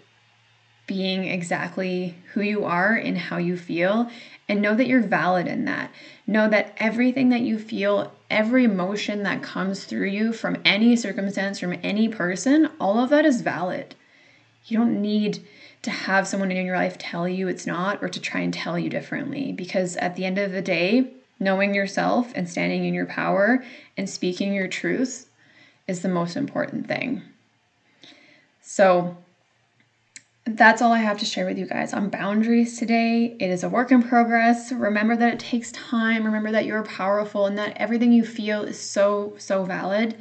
being 0.88 1.26
exactly 1.26 2.15
who 2.34 2.41
you 2.41 2.65
are 2.65 2.93
and 2.93 3.17
how 3.17 3.38
you 3.38 3.58
feel 3.58 4.10
and 4.48 4.62
know 4.62 4.76
that 4.76 4.88
you're 4.88 5.02
valid 5.02 5.48
in 5.48 5.65
that. 5.65 5.91
Know 6.28 6.50
that 6.50 6.76
everything 6.78 7.30
that 7.30 7.41
you 7.41 7.58
feel, 7.58 8.13
every 8.30 8.63
emotion 8.63 9.24
that 9.24 9.41
comes 9.41 9.86
through 9.86 10.08
you 10.08 10.34
from 10.34 10.62
any 10.63 10.95
circumstance, 10.95 11.60
from 11.60 11.80
any 11.84 12.08
person, 12.08 12.69
all 12.80 13.00
of 13.00 13.10
that 13.10 13.26
is 13.26 13.41
valid. 13.41 13.95
You 14.65 14.78
don't 14.78 15.02
need 15.02 15.45
to 15.82 15.91
have 15.91 16.28
someone 16.28 16.52
in 16.52 16.65
your 16.65 16.78
life 16.78 16.98
tell 16.98 17.28
you 17.28 17.48
it's 17.48 17.67
not 17.67 18.02
or 18.02 18.10
to 18.10 18.19
try 18.19 18.41
and 18.41 18.54
tell 18.54 18.78
you 18.78 18.89
differently 18.89 19.52
because 19.52 19.95
at 19.98 20.15
the 20.15 20.26
end 20.26 20.38
of 20.38 20.52
the 20.52 20.62
day, 20.62 21.12
knowing 21.39 21.74
yourself 21.74 22.32
and 22.36 22.50
standing 22.50 22.86
in 22.86 22.93
your 22.93 23.06
power 23.06 23.63
and 23.98 24.10
speaking 24.10 24.54
your 24.54 24.67
truth 24.67 25.30
is 25.88 26.02
the 26.02 26.10
most 26.10 26.36
important 26.36 26.88
thing. 26.88 27.21
So, 28.62 29.17
that's 30.45 30.81
all 30.81 30.91
I 30.91 30.99
have 30.99 31.17
to 31.19 31.25
share 31.25 31.45
with 31.45 31.58
you 31.58 31.65
guys 31.65 31.91
on 31.91 32.10
boundaries 32.10 32.77
today. 32.77 33.36
It 33.39 33.49
is 33.49 33.63
a 33.63 33.69
work 33.69 33.91
in 33.91 34.03
progress. 34.03 34.71
Remember 34.71 35.15
that 35.15 35.34
it 35.34 35.39
takes 35.39 35.71
time. 35.71 36.23
Remember 36.23 36.51
that 36.51 36.65
you're 36.65 36.84
powerful 36.84 37.47
and 37.47 37.58
that 37.58 37.73
everything 37.77 38.12
you 38.12 38.23
feel 38.23 38.62
is 38.62 38.79
so, 38.79 39.34
so 39.39 39.63
valid. 39.63 40.15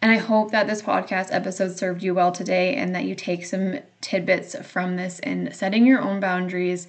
And 0.00 0.12
I 0.12 0.18
hope 0.18 0.52
that 0.52 0.68
this 0.68 0.82
podcast 0.82 1.28
episode 1.32 1.76
served 1.76 2.02
you 2.02 2.14
well 2.14 2.30
today 2.30 2.76
and 2.76 2.94
that 2.94 3.06
you 3.06 3.16
take 3.16 3.44
some 3.44 3.80
tidbits 4.00 4.54
from 4.64 4.94
this 4.94 5.18
in 5.18 5.52
setting 5.52 5.84
your 5.84 6.00
own 6.00 6.20
boundaries 6.20 6.86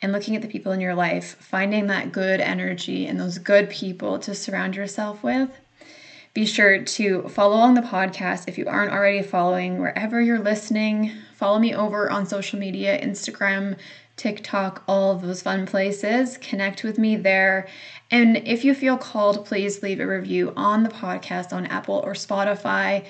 and 0.00 0.12
looking 0.12 0.34
at 0.34 0.40
the 0.40 0.48
people 0.48 0.72
in 0.72 0.80
your 0.80 0.94
life, 0.94 1.36
finding 1.40 1.88
that 1.88 2.12
good 2.12 2.40
energy 2.40 3.06
and 3.06 3.20
those 3.20 3.36
good 3.36 3.68
people 3.68 4.18
to 4.20 4.34
surround 4.34 4.76
yourself 4.76 5.22
with. 5.22 5.50
Be 6.34 6.46
sure 6.46 6.82
to 6.82 7.22
follow 7.28 7.56
along 7.56 7.74
the 7.74 7.80
podcast 7.80 8.48
if 8.48 8.58
you 8.58 8.66
aren't 8.66 8.92
already 8.92 9.22
following 9.22 9.78
wherever 9.80 10.20
you're 10.20 10.38
listening. 10.38 11.12
Follow 11.34 11.58
me 11.58 11.74
over 11.74 12.10
on 12.10 12.26
social 12.26 12.58
media 12.58 13.00
Instagram, 13.00 13.76
TikTok, 14.16 14.82
all 14.86 15.16
those 15.16 15.42
fun 15.42 15.66
places. 15.66 16.36
Connect 16.38 16.84
with 16.84 16.98
me 16.98 17.16
there. 17.16 17.66
And 18.10 18.36
if 18.48 18.64
you 18.64 18.74
feel 18.74 18.96
called, 18.96 19.46
please 19.46 19.82
leave 19.82 20.00
a 20.00 20.06
review 20.06 20.52
on 20.56 20.82
the 20.82 20.90
podcast 20.90 21.52
on 21.52 21.66
Apple 21.66 22.02
or 22.04 22.12
Spotify, 22.12 23.04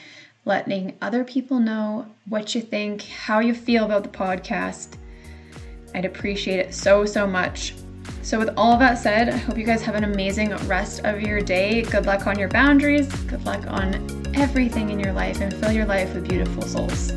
letting 0.44 0.96
other 1.02 1.24
people 1.24 1.58
know 1.58 2.06
what 2.28 2.54
you 2.54 2.60
think, 2.60 3.02
how 3.02 3.40
you 3.40 3.54
feel 3.54 3.84
about 3.84 4.04
the 4.04 4.08
podcast. 4.08 4.96
I'd 5.94 6.04
appreciate 6.04 6.60
it 6.60 6.74
so, 6.74 7.04
so 7.04 7.26
much. 7.26 7.74
So, 8.28 8.38
with 8.38 8.50
all 8.58 8.74
of 8.74 8.80
that 8.80 8.98
said, 8.98 9.30
I 9.30 9.38
hope 9.38 9.56
you 9.56 9.64
guys 9.64 9.80
have 9.84 9.94
an 9.94 10.04
amazing 10.04 10.54
rest 10.66 11.00
of 11.02 11.22
your 11.22 11.40
day. 11.40 11.80
Good 11.80 12.04
luck 12.04 12.26
on 12.26 12.38
your 12.38 12.50
boundaries, 12.50 13.10
good 13.22 13.42
luck 13.46 13.66
on 13.68 13.94
everything 14.36 14.90
in 14.90 15.00
your 15.00 15.14
life, 15.14 15.40
and 15.40 15.50
fill 15.50 15.72
your 15.72 15.86
life 15.86 16.12
with 16.12 16.28
beautiful 16.28 16.60
souls. 16.60 17.10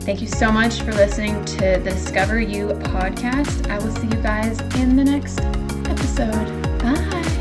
Thank 0.00 0.20
you 0.20 0.26
so 0.26 0.50
much 0.50 0.80
for 0.80 0.92
listening 0.94 1.44
to 1.44 1.60
the 1.78 1.90
Discover 1.90 2.40
You 2.40 2.70
podcast. 2.70 3.70
I 3.70 3.78
will 3.78 3.92
see 3.92 4.08
you 4.08 4.20
guys 4.20 4.58
in 4.80 4.96
the 4.96 5.04
next 5.04 5.38
episode. 5.88 6.80
Bye. 6.80 7.37